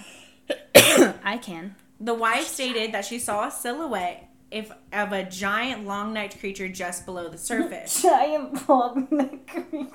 [1.24, 1.76] I can.
[1.99, 7.06] The wife stated that she saw a silhouette if of a giant long-necked creature just
[7.06, 8.01] below the surface.
[8.04, 9.88] Giant long neck creature.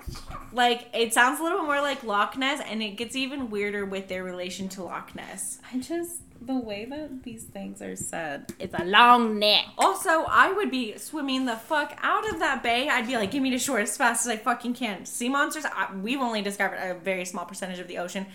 [0.52, 4.08] like it sounds a little more like Loch Ness, and it gets even weirder with
[4.08, 5.60] their relation to Loch Ness.
[5.72, 8.52] I just the way that these things are said.
[8.60, 9.64] It's a long neck.
[9.76, 12.88] Also, I would be swimming the fuck out of that bay.
[12.88, 15.64] I'd be like, "Give me to shore as fast as I fucking can." Sea monsters.
[15.66, 18.26] I, we've only discovered a very small percentage of the ocean,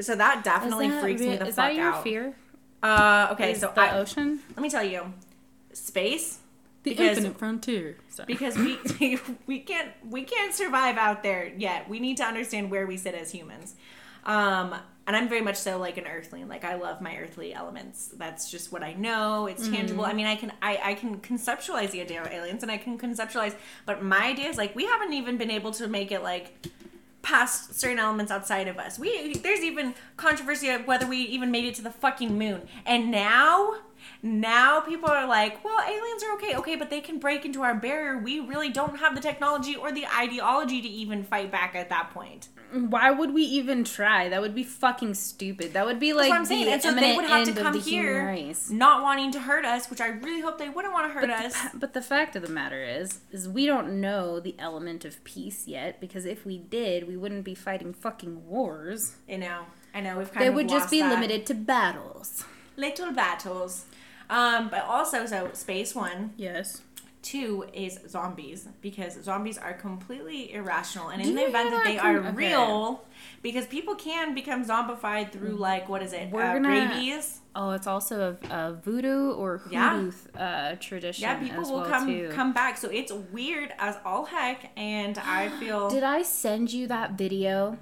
[0.00, 2.02] so that definitely that freaks me rea- the is fuck that your out.
[2.02, 2.34] fear?
[2.82, 4.40] Uh, okay, Is so the I, ocean.
[4.50, 5.12] let me tell you,
[5.76, 6.38] space.
[6.82, 7.96] The Because- infinite frontier.
[8.08, 8.26] Sorry.
[8.26, 8.56] because
[9.00, 11.88] we we can't we can't survive out there yet.
[11.88, 13.74] We need to understand where we sit as humans.
[14.24, 14.74] Um,
[15.06, 16.48] and I'm very much so like an earthling.
[16.48, 18.08] Like I love my earthly elements.
[18.16, 19.46] That's just what I know.
[19.46, 20.04] It's tangible.
[20.04, 22.98] I mean, I can I, I can conceptualize the idea of aliens, and I can
[22.98, 23.54] conceptualize.
[23.84, 26.66] But my idea is like we haven't even been able to make it like
[27.22, 28.98] past certain elements outside of us.
[28.98, 32.62] We there's even controversy of whether we even made it to the fucking moon.
[32.84, 33.74] And now
[34.22, 37.74] now people are like, well, aliens are okay, okay, but they can break into our
[37.74, 38.18] barrier.
[38.18, 42.10] We really don't have the technology or the ideology to even fight back at that
[42.10, 42.48] point.
[42.72, 44.28] Why would we even try?
[44.28, 45.72] That would be fucking stupid.
[45.74, 46.66] That would be like I'm saying.
[46.68, 48.34] And so they would have to come here
[48.70, 51.30] not wanting to hurt us, which I really hope they wouldn't want to hurt But
[51.46, 51.52] us.
[51.70, 55.22] the, but the fact of the matter is, is we don't know the element of
[55.22, 56.00] peace yet.
[56.00, 59.14] Because if we did, we wouldn't be fighting fucking wars.
[59.28, 59.60] You know,
[59.94, 61.14] I know we've kind They of would just be that.
[61.14, 62.44] limited to battles.
[62.76, 63.84] little battles.
[64.30, 66.82] Um, but also, so space one, Yes.
[67.22, 72.18] two is zombies because zombies are completely irrational, and in the event that they are
[72.18, 72.30] okay.
[72.30, 73.04] real,
[73.42, 77.40] because people can become zombified through like what is it, We're uh, gonna- rabies.
[77.58, 80.10] Oh, it's also a, a voodoo or Yeah.
[80.38, 81.22] uh, tradition.
[81.22, 82.28] Yeah, people will well, come too.
[82.32, 82.76] come back.
[82.76, 87.78] So it's weird as all heck, and I feel Did I send you that video?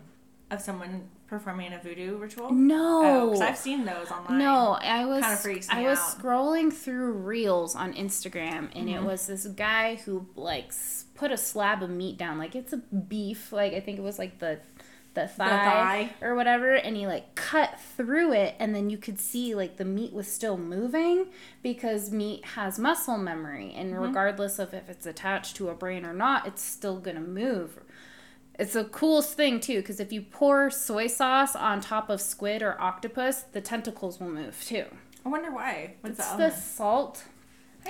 [0.51, 1.09] of someone
[1.39, 2.53] performing a voodoo ritual.
[2.53, 3.31] No.
[3.31, 4.39] because I've seen those online.
[4.39, 6.19] No, I was Kinda freaks me I was out.
[6.19, 8.97] scrolling through reels on Instagram and Mm-hmm.
[8.97, 10.73] it was this guy who like
[11.15, 14.19] put a slab of meat down like it's a beef like I think it was
[14.19, 14.59] like the
[15.15, 16.27] the thigh, thigh.
[16.27, 19.85] or whatever and he like cut through it and then you could see like the
[19.85, 21.27] meat was still moving
[21.63, 24.03] because meat has muscle memory and Mm-hmm.
[24.03, 27.79] regardless of if it's attached to a brain or not it's still going to move
[28.59, 32.63] it's the coolest thing too, because if you pour soy sauce on top of squid
[32.63, 34.85] or octopus, the tentacles will move too.
[35.25, 35.95] I wonder why.
[36.01, 37.25] What's It's the the salt.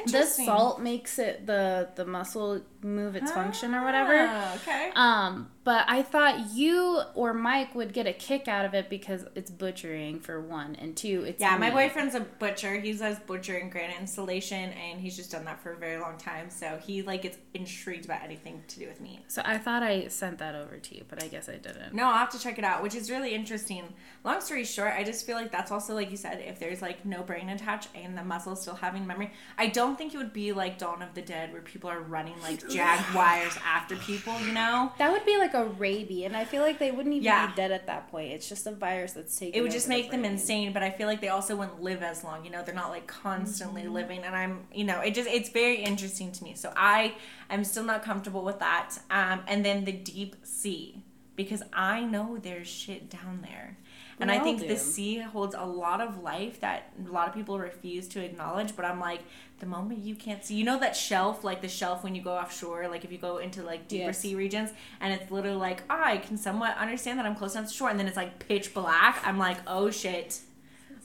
[0.07, 4.14] The salt makes it the the muscle move its function or whatever.
[4.28, 4.91] Ah, okay.
[4.95, 9.24] Um, but I thought you or Mike would get a kick out of it because
[9.35, 11.74] it's butchering for one, and two, it's Yeah, my meat.
[11.74, 12.78] boyfriend's a butcher.
[12.78, 16.18] He does butcher and granite installation, and he's just done that for a very long
[16.18, 16.51] time.
[16.51, 19.20] So he like gets intrigued about anything to do with meat.
[19.28, 21.95] So I thought I sent that over to you, but I guess I didn't.
[21.95, 23.95] No, I'll have to check it out, which is really interesting.
[24.22, 27.07] Long story short, I just feel like that's also like you said, if there's like
[27.07, 30.53] no brain attached and the muscle still having memory, I don't think it would be
[30.53, 34.39] like Dawn of the Dead where people are running like jaguars after people.
[34.41, 37.25] You know, That would be like a rabies, and I feel like they wouldn't even
[37.25, 37.47] Yeah.
[37.47, 38.33] be dead at that point.
[38.33, 39.55] It's just a virus that's taking.
[39.59, 40.33] it would just make them brain.
[40.33, 40.72] insane.
[40.72, 42.45] But I feel like they also wouldn't live as long.
[42.45, 43.93] You know, they're not like constantly Mm-hmm.
[43.93, 44.22] living.
[44.25, 46.55] And I'm, you know, it just it's very interesting to me.
[46.55, 47.14] So I
[47.51, 48.99] am still not comfortable with that.
[49.11, 51.03] Um, and then the deep sea
[51.37, 53.77] because I know there's shit down there.
[54.21, 54.69] And We I think do.
[54.69, 58.77] the sea holds a lot of life that a lot of people refuse to acknowledge.
[58.77, 59.23] But I'm like,
[59.59, 62.33] the moment you can't see, you know, that shelf, like the shelf when you go
[62.33, 64.19] offshore, like if you go into like deeper Yes.
[64.21, 67.69] sea regions, and it's literally like, "Ah, I can somewhat understand that I'm close enough
[67.69, 69.21] to shore, and then it's like pitch black.
[69.27, 70.41] I'm like, oh shit.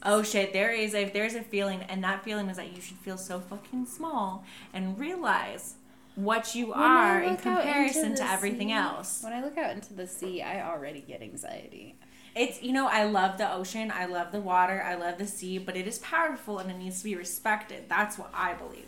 [0.03, 2.97] Oh shit, there is a there's a feeling, and that feeling is that you should
[2.97, 5.76] feel so fucking small and realize
[6.16, 9.22] what you When are in comparison to everything sea- else.
[9.24, 11.95] When I look out into the sea, I already get anxiety.
[12.39, 15.57] It's you know I love the ocean, I love the water, I love the sea,
[15.57, 17.89] but it is powerful and it needs to be respected.
[17.89, 18.85] That's what I believe.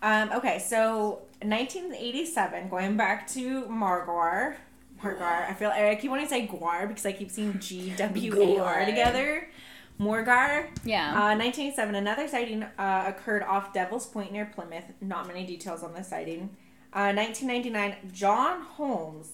[0.00, 4.54] Um, okay, so 1987, going back to Margar.
[5.02, 5.50] Margar.
[5.50, 8.58] I feel I keep wanting to say Guar because I keep seeing G W A
[8.60, 9.48] R together.
[10.00, 10.68] Morgawr.
[10.84, 11.10] Yeah.
[11.10, 14.84] Uh, 1987, another sighting uh, occurred off Devil's Point near Plymouth.
[15.00, 16.50] Not many details on this sighting.
[16.92, 19.32] Uh, 1999, John Holmes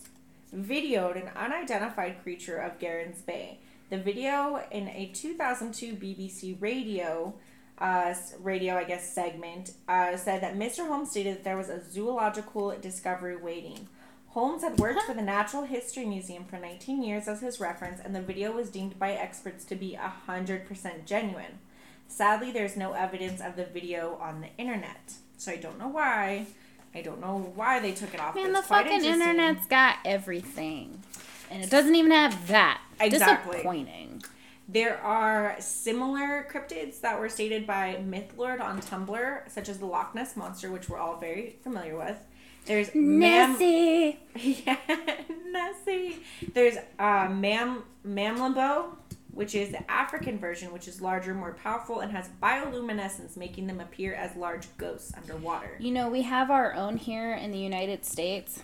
[0.55, 3.59] videoed an unidentified creature of Gerrans Bay.
[3.90, 7.34] The video in a 2002 BBC radio,
[7.78, 10.86] uh, radio I guess segment, uh, said that Mr.
[10.86, 13.88] Holmes stated that there was a zoological discovery waiting.
[14.28, 18.14] Holmes had worked for the Natural History Museum for 19 years as his reference, and
[18.16, 19.96] the video was deemed by experts to be
[20.26, 21.61] 100% genuine.
[22.09, 26.46] Sadly, there's no evidence of the video on the internet, so I don't know why.
[26.95, 28.34] I don't know why they took it off.
[28.34, 31.03] Man, the fucking internet's got everything.
[31.51, 32.80] And it doesn't even have that.
[33.01, 33.57] Exactly.
[33.57, 34.22] Disappointing.
[34.68, 40.14] There are similar cryptids that were stated by Mythlord on Tumblr, such as the Loch
[40.14, 42.16] Ness Monster, which we're all very familiar with.
[42.64, 44.18] There's Mam- Nessie.
[44.66, 44.76] yeah,
[45.51, 46.16] Nessie.
[46.55, 48.97] There's uh, Mam Mamlambo,
[49.35, 53.80] which is the African version, which is larger, more powerful, and has bioluminescence, making them
[53.80, 55.76] appear as large ghosts underwater.
[55.78, 58.62] You know, we have our own here in the United States.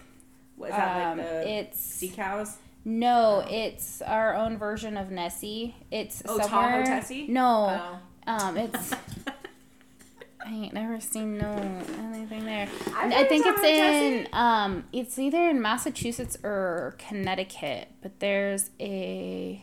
[0.57, 2.57] Was that Um, like the it's sea cows?
[2.85, 5.75] no, it's our own version of Nessie.
[5.91, 6.85] It's Oh, Tahoe.
[6.85, 7.27] Tessie?
[7.29, 8.33] No, Oh.
[8.33, 8.93] um, it's
[10.47, 11.51] I ain't never seen no
[11.99, 12.67] anything there.
[12.97, 19.63] I've I think it's in um it's either in Massachusetts or Connecticut, but there's a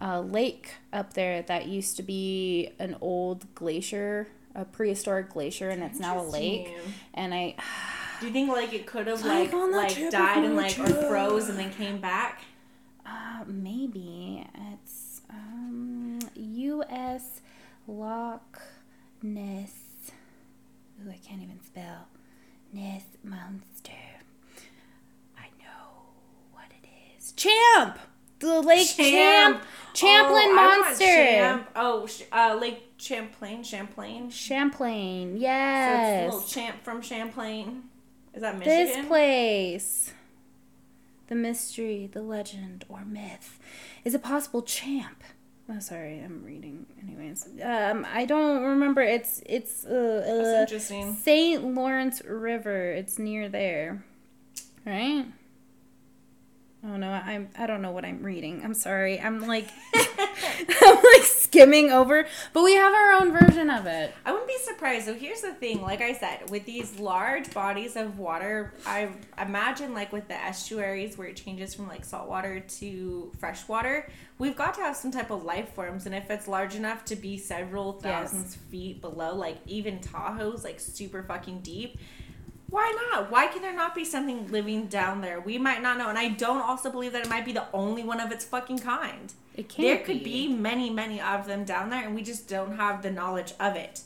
[0.00, 5.82] a lake up there that used to be an old glacier, a prehistoric glacier and
[5.82, 6.68] it's now a lake.
[7.14, 7.54] And I
[8.20, 11.48] Do you think like it could have Like like like died and like or froze
[11.48, 12.42] and then came back?
[13.06, 17.40] uh maybe it's um US
[17.86, 18.62] Loch
[19.22, 19.72] Ness.
[21.04, 22.08] Ooh, I can't even spell.
[22.72, 23.92] Ness monster.
[25.36, 26.12] I know
[26.52, 26.88] what it
[27.18, 27.32] is.
[27.32, 27.98] Champ!
[28.44, 29.62] The Lake Champ!
[29.94, 31.04] Champlain Oh, monster!
[31.04, 31.68] Champ.
[31.74, 34.28] Oh, uh, Lake Champlain, Champlain.
[34.30, 36.22] Champlain, So it's yes.
[36.22, 37.84] a little champ from Champlain.
[38.34, 38.86] Is that Michigan?
[38.86, 40.12] this place.
[41.28, 43.58] The mystery, the legend, or myth
[44.04, 45.22] is a possible champ.
[45.70, 46.84] Oh, sorry, I'm reading.
[47.02, 49.00] Anyways, um, I don't remember.
[49.00, 51.14] It's it's uh, That's uh interesting.
[51.14, 52.90] Saint Lawrence River.
[52.92, 54.04] It's near there,
[54.84, 55.24] right?
[56.86, 58.60] Oh no, I'm I don't know what I'm reading.
[58.62, 59.18] I'm sorry.
[59.18, 64.12] I'm like I'm like skimming over, but we have our own version of it.
[64.26, 65.06] I wouldn't be surprised.
[65.06, 65.80] So here's the thing.
[65.80, 69.08] Like I said, with these large bodies of water, I
[69.40, 74.74] imagine like with the estuaries where it changes from like saltwater to freshwater, we've got
[74.74, 76.04] to have some type of life forms.
[76.04, 78.30] And if it's large enough to be several Yes.
[78.32, 81.96] thousands feet below, like even Tahoe's like super fucking deep.
[82.70, 83.30] Why not?
[83.30, 85.40] Why can there not be something living down there?
[85.40, 86.08] We might not know.
[86.08, 88.78] And I don't also believe that it might be the only one of its fucking
[88.78, 89.32] kind.
[89.54, 92.76] It can't There could be many, many of them down there, and we just don't
[92.76, 94.02] have the knowledge of it.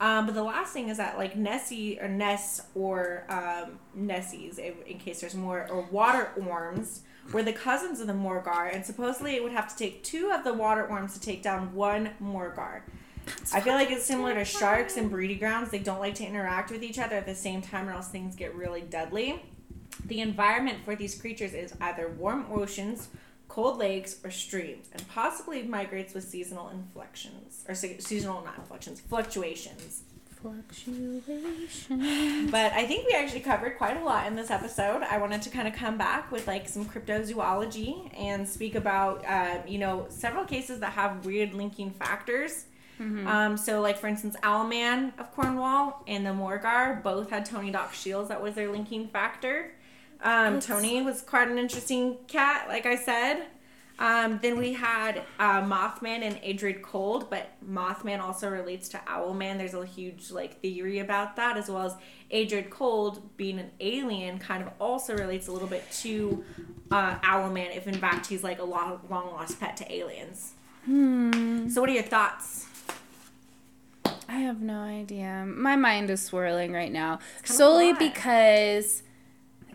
[0.00, 4.74] Um, but the last thing is that like Nessie or Ness or um, Nessies, in,
[4.86, 7.02] in case there's more, or water worms,
[7.32, 10.42] were the cousins of the Morgawr, and supposedly it would have to take two of
[10.42, 12.82] the water worms to take down one Morgawr.
[13.52, 15.70] I feel like it's similar to sharks and breeding grounds.
[15.70, 18.36] They don't like to interact with each other at the same time, or else things
[18.36, 19.42] get really deadly.
[20.06, 23.08] The environment for these creatures is either warm oceans,
[23.48, 29.00] cold lakes, or streams, and possibly migrates with seasonal inflections or se- seasonal not inflections,
[29.00, 30.02] fluctuations.
[30.40, 31.22] Fluctuation.
[32.50, 35.02] But I think we actually covered quite a lot in this episode.
[35.02, 39.58] I wanted to kind of come back with like some cryptozoology and speak about, uh,
[39.66, 42.64] you know, several cases that have weird linking factors.
[43.00, 47.94] Um, so, like for instance, Owlman of Cornwall and the Morgawr both had Tony Doc
[47.94, 48.28] Shiels.
[48.28, 49.72] That was their linking factor.
[50.22, 53.46] Um, Tony was quite an interesting cat, like I said.
[53.98, 59.58] Um, then we had uh, Mothman and Indrid Cold, but Mothman also relates to Owlman.
[59.58, 61.94] There's a huge like theory about that, as well as
[62.32, 66.42] Indrid Cold being an alien kind of also relates a little bit to
[66.90, 70.54] uh, Owlman, if in fact he's like a long, long lost pet to aliens.
[70.86, 71.68] Hmm.
[71.68, 72.68] So, what are your thoughts?
[74.30, 75.44] I have no idea.
[75.44, 77.18] My mind is swirling right now.
[77.42, 79.02] Solely because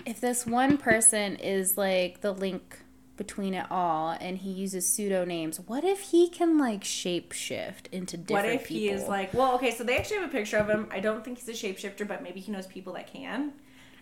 [0.05, 2.79] if this one person is like the link
[3.17, 8.27] between it all and he uses pseudonyms, what if he can like shapeshift into different
[8.27, 8.33] people?
[8.33, 10.87] What if he is like, well, okay, so they actually have a picture of him.
[10.89, 13.51] I don't think he's a shapeshifter, but maybe he knows people that can.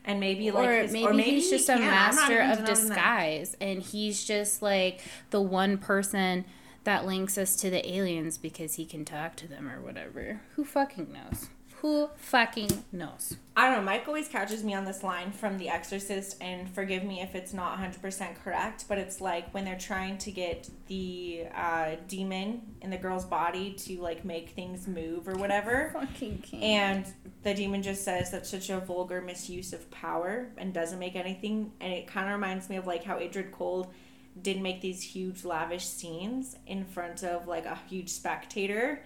[0.05, 1.89] And maybe like or his, maybe, or maybe he's he just a can.
[1.89, 5.01] Master of disguise and he's just like
[5.31, 6.45] the one person
[6.83, 10.41] that links us to the aliens because he can talk to them or whatever.
[10.55, 11.49] Who fucking knows?
[11.83, 13.35] Who fucking knows?
[13.57, 13.83] I don't know.
[13.83, 17.51] Mike always catches me on this line from The Exorcist, and forgive me if it's
[17.51, 22.89] not 100% correct, but it's like when they're trying to get the uh, demon in
[22.89, 25.89] the girl's body to like make things move or whatever.
[25.93, 26.63] Fucking king.
[26.63, 27.05] And
[27.43, 31.73] the demon just says that's such a vulgar misuse of power and doesn't make anything.
[31.81, 33.87] And it kind of reminds me of like how Indrid Cold
[34.41, 39.03] did make these huge lavish scenes in front of like a huge spectator.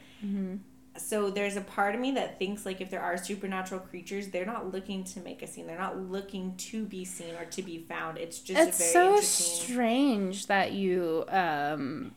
[0.97, 4.47] So there's a part of me that thinks like if there are supernatural creatures, they're
[4.47, 5.67] not looking to make a scene.
[5.67, 8.17] They're not looking to be seen or to be found.
[8.17, 12.11] It's just it's a very so strange that you um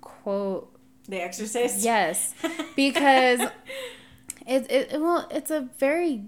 [0.00, 0.72] quote
[1.08, 1.82] the Exorcist.
[1.82, 2.32] yes
[2.76, 3.40] because
[4.46, 6.24] it, it well it's a very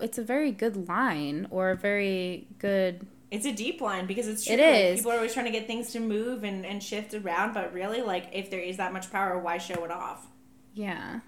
[0.00, 4.44] it's a very good line or a very good It's a deep line because it's
[4.44, 4.54] true.
[4.54, 4.98] It Like.
[4.98, 8.00] People are always trying to get things to move and, and shift around, but really,
[8.00, 10.26] like, if there is that much power, why show it off?
[10.74, 11.20] yeah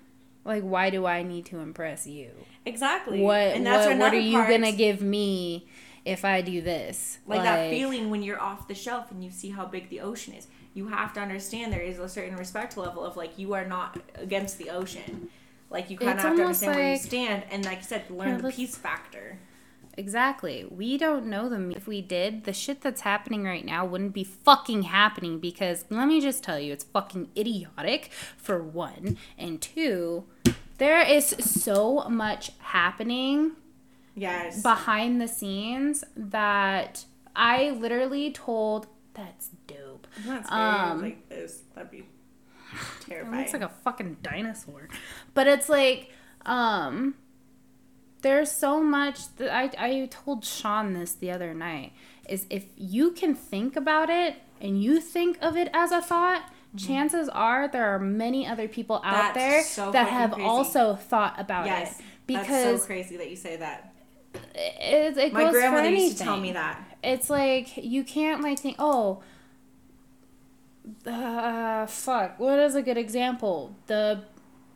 [0.45, 2.31] like why do i need to impress you
[2.65, 3.21] Exactly.
[3.21, 5.67] what and that's what, what are you gonna give me
[6.05, 9.51] if i do this Like, that feeling when you're off the shelf and you see
[9.51, 10.47] how big the ocean is.
[10.73, 13.99] You have to understand there is a certain respect level of like you are not
[14.15, 15.29] against the ocean.
[15.69, 18.41] Like you kind of have to understand where you stand, and like I said, learn
[18.41, 19.39] the peace factor.
[19.97, 20.65] Exactly.
[20.71, 21.73] We don't know them.
[21.73, 26.07] If we did, the shit that's happening right now wouldn't be fucking happening because let
[26.09, 30.25] me just tell you, it's fucking idiotic for one, and two,
[30.79, 33.53] there is so much happening
[34.15, 34.63] Yes.
[34.63, 37.05] behind the scenes that
[37.37, 40.07] I literally told that's dope.
[40.27, 41.63] That's Um, like this.
[41.75, 42.07] That'd be It
[43.01, 43.37] terrifying.
[43.39, 44.89] looks like a fucking dinosaur.
[45.35, 46.11] But it's like,
[46.47, 47.15] um,
[48.21, 51.93] there's so much that I, I told Sean this the other night
[52.29, 56.43] is if you can think about it and you think of it as a thought,
[56.77, 59.35] chances are there are many other people out Mm-hmm.
[59.35, 60.47] That's there so that have crazy.
[60.49, 61.99] also thought about yes.
[61.99, 62.05] it.
[62.27, 63.93] that's Because so crazy that you say that.
[64.55, 66.79] it, it My grandmother used to tell me that.
[67.03, 69.23] it's like you can't like think oh
[71.07, 74.23] uh fuck what is a good example the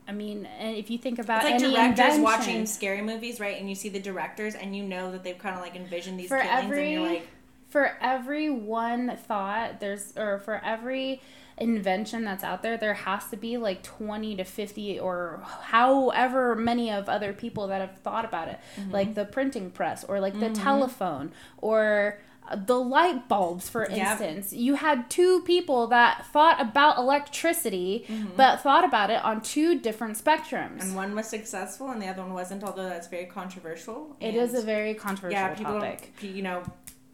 [0.07, 3.41] i mean and if you think about It's like any directors invention, watching scary movies,
[3.41, 3.59] right?
[3.59, 6.29] And you see the directors, and you know that they've kind of like envisioned these
[6.29, 7.29] For killings, and you're like,
[7.69, 11.21] for every one thought there's or for every
[11.57, 16.91] invention that's out there there has to be like 20 to 50 or however many
[16.91, 18.91] of other people that have thought about it Mm-hmm.
[18.91, 22.19] like the printing press or like the telephone or
[22.67, 23.99] the light bulbs for Yep.
[23.99, 28.07] instance you had two people that thought about electricity
[28.37, 30.81] but thought about it on two different spectrums Mm-hmm.
[30.81, 32.63] and one was successful, and the other one wasn't.
[32.65, 34.17] Although that's very controversial.
[34.21, 36.63] it is a very controversial yeah, people topic you know,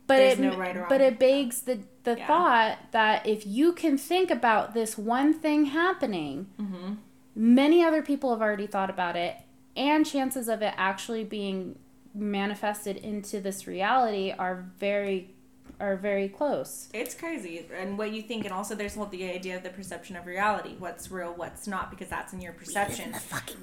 [0.07, 2.27] but There's it no right or but it begs the the Yeah.
[2.27, 6.95] thought that if you can think about this one thing happening, Mm-hmm.
[7.37, 9.37] many other people have already thought about it,
[9.77, 11.79] and chances of it actually being
[12.15, 15.35] manifested into this reality are very
[15.79, 16.89] are very close.
[16.93, 20.15] It's crazy, and what you think, and also there's whole the idea of the perception
[20.15, 20.75] of reality.
[20.79, 23.15] What's real, what's not, because that's in your perception.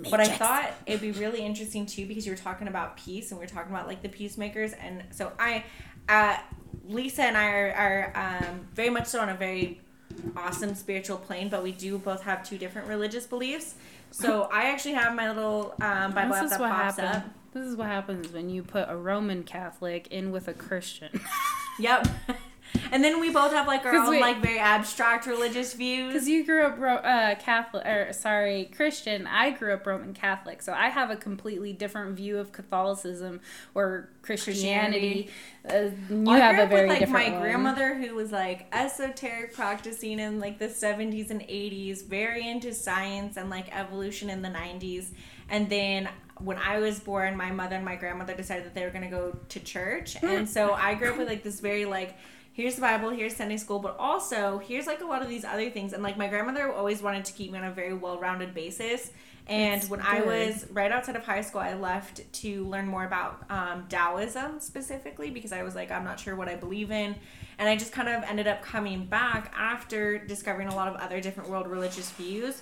[0.09, 3.39] But I thought it'd be really interesting too, because you were talking about peace, and
[3.39, 5.63] we were talking about like the peacemakers, and so I,
[6.09, 6.37] uh,
[6.87, 9.81] Lisa and I are, are um, very much so on a very
[10.35, 13.75] awesome spiritual plane, but we do both have two different religious beliefs.
[14.11, 17.25] So I actually have my little um, Bible app this is that what pops happens.
[17.25, 17.31] up.
[17.57, 21.19] This is what happens when you put a Roman Catholic in with a Christian.
[21.79, 22.07] Yep.
[22.91, 26.11] And then we both have like our own we- like very abstract religious views.
[26.11, 29.27] Because you grew up Ro- uh, Catholic, or sorry, Christian.
[29.27, 33.41] I grew up Roman Catholic, so I have a completely different view of Catholicism
[33.75, 35.29] or Christianity.
[35.69, 37.41] Uh, you I have grew a up very with, like different my one.
[37.41, 43.37] grandmother who was like esoteric practicing in like the 70s and 80s very into science
[43.37, 45.09] and like evolution in the 90s
[45.49, 46.09] and then
[46.39, 49.09] when i was born my mother and my grandmother decided that they were going to
[49.09, 50.17] go to church.
[50.17, 50.27] Hmm.
[50.27, 52.15] and so i grew up with like this very like
[52.53, 55.69] here's the bible here's sunday school but also here's like a lot of these other
[55.69, 55.93] things.
[55.93, 59.11] And like my grandmother always wanted to keep me on a very well-rounded basis.
[59.47, 63.05] And That's when I was right outside of high school, I left to learn more
[63.05, 67.15] about um, Taoism specifically because I was like, I'm not sure what I believe in.
[67.57, 71.21] And I just kind of ended up coming back after discovering a lot of other
[71.21, 72.61] different world religious views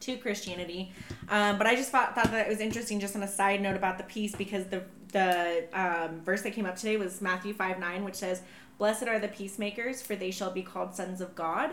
[0.00, 0.92] to Christianity.
[1.28, 3.76] Um, but I just thought, thought that it was interesting, just on a side note
[3.76, 4.82] about the peace, because the,
[5.12, 8.42] the um, verse that came up today was Matthew 5 9, which says,
[8.78, 11.70] Blessed are the peacemakers, for they shall be called sons of God.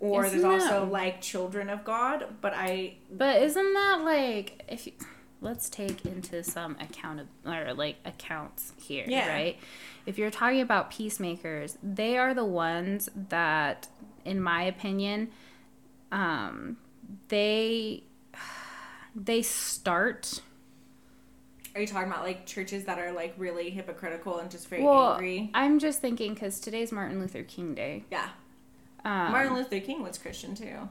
[0.00, 4.62] Or Isn't there's that- also like children of God, but I But isn't that like
[4.68, 4.92] if you,
[5.40, 9.28] let's take into some account of, or like accounts here, Yeah.
[9.28, 9.58] right?
[10.06, 13.88] If you're talking about peacemakers, they are the ones that,
[14.24, 15.30] in my opinion,
[16.14, 16.76] um,
[17.28, 18.04] they
[19.16, 20.40] they start
[21.74, 25.14] Are you talking about like churches that are like really hypocritical and just very well.
[25.14, 25.50] angry?
[25.54, 28.04] I'm just thinking because today's Martin Luther King Day.
[28.10, 28.28] Yeah.
[29.04, 30.88] Um, Martin Luther King was Christian too.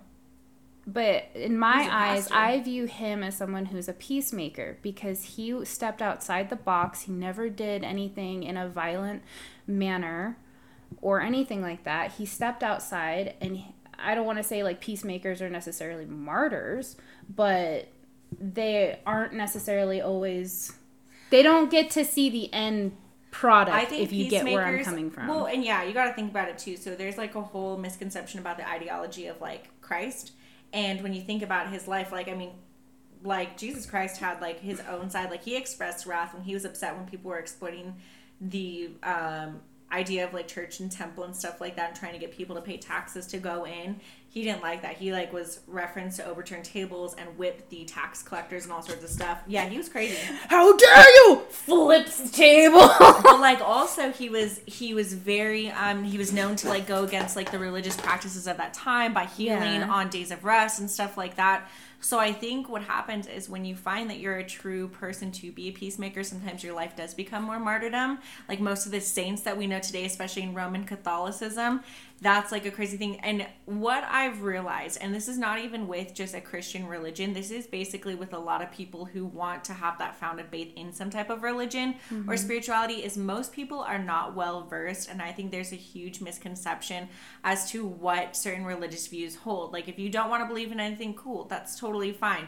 [0.85, 2.35] But in my eyes, pastor.
[2.35, 7.03] I view him as someone who's a peacemaker because he stepped outside the box.
[7.03, 9.23] He never did anything in a violent
[9.65, 10.37] manner
[11.01, 12.11] or anything like that.
[12.13, 13.63] He stepped outside, and
[13.97, 16.95] I don't want to say like peacemakers are necessarily martyrs,
[17.33, 17.87] but
[18.39, 20.73] they aren't necessarily always.
[21.29, 22.95] They don't get to see the end
[23.31, 25.27] product if you get where I'm coming from.
[25.27, 26.77] Well, and yeah, you got to think about it too.
[26.77, 30.31] So there's like a whole misconception about the ideology of like Christ,
[30.71, 32.51] and when you think about his life, like I mean,
[33.23, 35.29] like Jesus Christ had like his own side.
[35.31, 37.95] Like he expressed wrath when he was upset when people were exploiting
[38.39, 39.61] the um,
[39.91, 42.55] idea of like church and temple and stuff like that, and trying to get people
[42.55, 43.99] to pay taxes to go in.
[44.29, 44.95] He didn't like that.
[44.97, 49.03] He like was referenced to overturn tables and whip the tax collectors and all sorts
[49.03, 49.39] of stuff.
[49.45, 50.17] Yeah, he was crazy.
[50.47, 51.41] How dare you!
[51.49, 52.89] Flips the table.
[52.99, 57.03] but like also he was he was very um he was known to like go
[57.03, 59.89] against like the religious practices of that time by healing Yeah.
[59.91, 61.69] on days of rest and stuff like that
[62.03, 65.51] so i think what happens is when you find that you're a true person to
[65.51, 68.19] be a peacemaker sometimes your life does become more martyrdom.
[68.49, 71.81] Like most of the saints that we know today especially in roman catholicism
[72.23, 76.13] that's like a crazy thing and what I've realized, and this is not even with
[76.13, 79.73] just a Christian religion, this is basically with a lot of people who want to
[79.73, 82.35] have that founded faith in some type of religion or mm-hmm.
[82.35, 85.09] spirituality, is most people are not well versed.
[85.09, 87.09] And I think there's a huge misconception
[87.43, 89.73] as to what certain religious views hold.
[89.73, 92.47] Like, if you don't want to believe in anything, cool, that's totally fine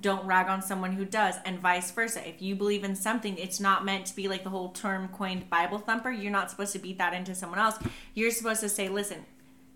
[0.00, 2.26] don't rag on someone who does and vice versa.
[2.26, 5.48] If you believe in something it's not meant to be like the whole term coined
[5.48, 6.10] bible thumper.
[6.10, 7.78] You're not supposed to beat that into someone else.
[8.14, 9.24] You're supposed to say listen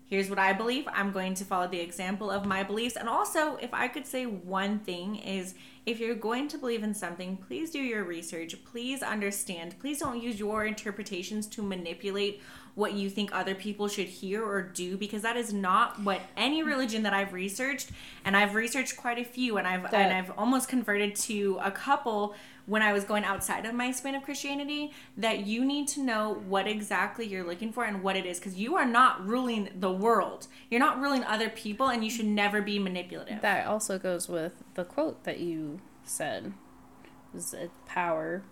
[0.05, 0.87] here's what i believe.
[0.93, 2.97] I'm going to follow the example of my beliefs.
[2.97, 6.93] And also if i could say one thing is if you're going to believe in
[6.93, 8.55] something please do your research.
[8.65, 9.79] Please understand.
[9.79, 12.41] Please don't use your interpretations to manipulate
[12.75, 16.63] what you think other people should hear or do because that is not what any
[16.63, 17.89] religion that I've researched
[18.23, 21.71] and I've researched quite a few and I've That- and I've almost converted to a
[21.71, 22.33] couple
[22.67, 26.41] when I was going outside of my span of Christianity that you need to know
[26.47, 29.91] what exactly you're looking for and what it is because you are not ruling the
[29.91, 30.47] world.
[30.69, 33.41] You're not ruling other people and you should never be manipulative.
[33.41, 36.53] That also goes with the quote that you said.
[37.35, 38.43] Is the power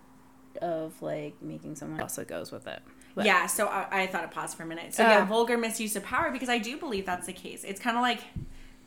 [0.60, 2.82] of like making someone also goes with it.
[3.14, 4.94] But- yeah, so I, I thought it paused for a minute.
[4.94, 7.64] So Uh, yeah, vulgar misuse of power because I do believe that's the case.
[7.64, 8.20] It's kind of like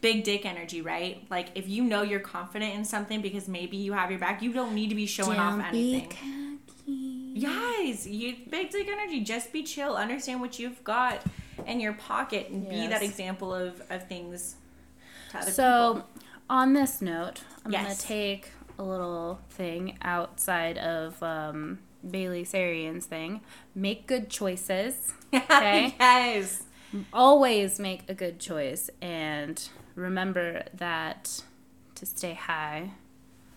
[0.02, 1.26] big dick energy, right?
[1.30, 4.52] Like if you know you're confident in something because maybe you have your back, you
[4.54, 6.60] don't need to be showing off anything.
[7.36, 9.22] Yes, you big dick energy.
[9.22, 9.96] Just be chill.
[9.96, 11.22] Understand what you've got
[11.66, 14.56] in your pocket and be that example of of things.
[15.32, 16.10] To other So, people.
[16.50, 21.80] on this note, I'm gonna take a little thing outside of um,
[22.10, 23.42] Bailey Sarian's thing.
[23.76, 25.14] Make good choices.
[25.34, 25.96] Okay.
[26.00, 26.64] yes.
[27.12, 31.42] Always make a good choice, and remember that
[31.96, 32.92] to stay high.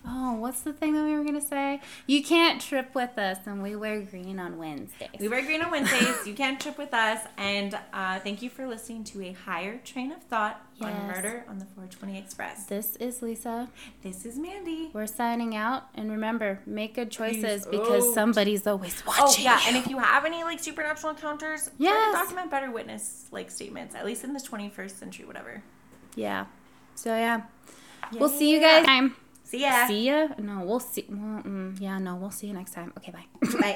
[0.09, 1.81] Oh, what's the thing that we were gonna say?
[2.07, 5.09] You can't trip with us, and we wear green on Wednesdays.
[5.19, 6.27] We wear green on Wednesdays.
[6.27, 7.21] you can't trip with us.
[7.37, 11.59] And uh, thank you for listening to a higher train of thought on Murder on
[11.59, 12.67] the 420 Express.
[12.67, 13.69] This is Lisa.
[14.03, 14.91] This is Mandy.
[14.93, 18.15] We're signing out, and remember, make good choices Peace because out.
[18.15, 19.25] somebody's always watching.
[19.27, 22.15] Oh yeah, and if you have any like supernatural encounters, Yes.
[22.15, 25.63] document better witness like statements, at least in the 21st century, whatever.
[26.15, 26.47] Yeah.
[26.95, 27.43] So yeah,
[28.13, 28.87] we'll see you guys.
[28.87, 29.17] Time.
[29.47, 29.87] See ya.
[29.87, 30.29] See ya.
[30.39, 31.07] No, we'll see.
[31.09, 32.93] Well, mm, yeah, no, we'll see you next time.
[32.99, 33.27] Okay, bye.
[33.41, 33.63] Bye.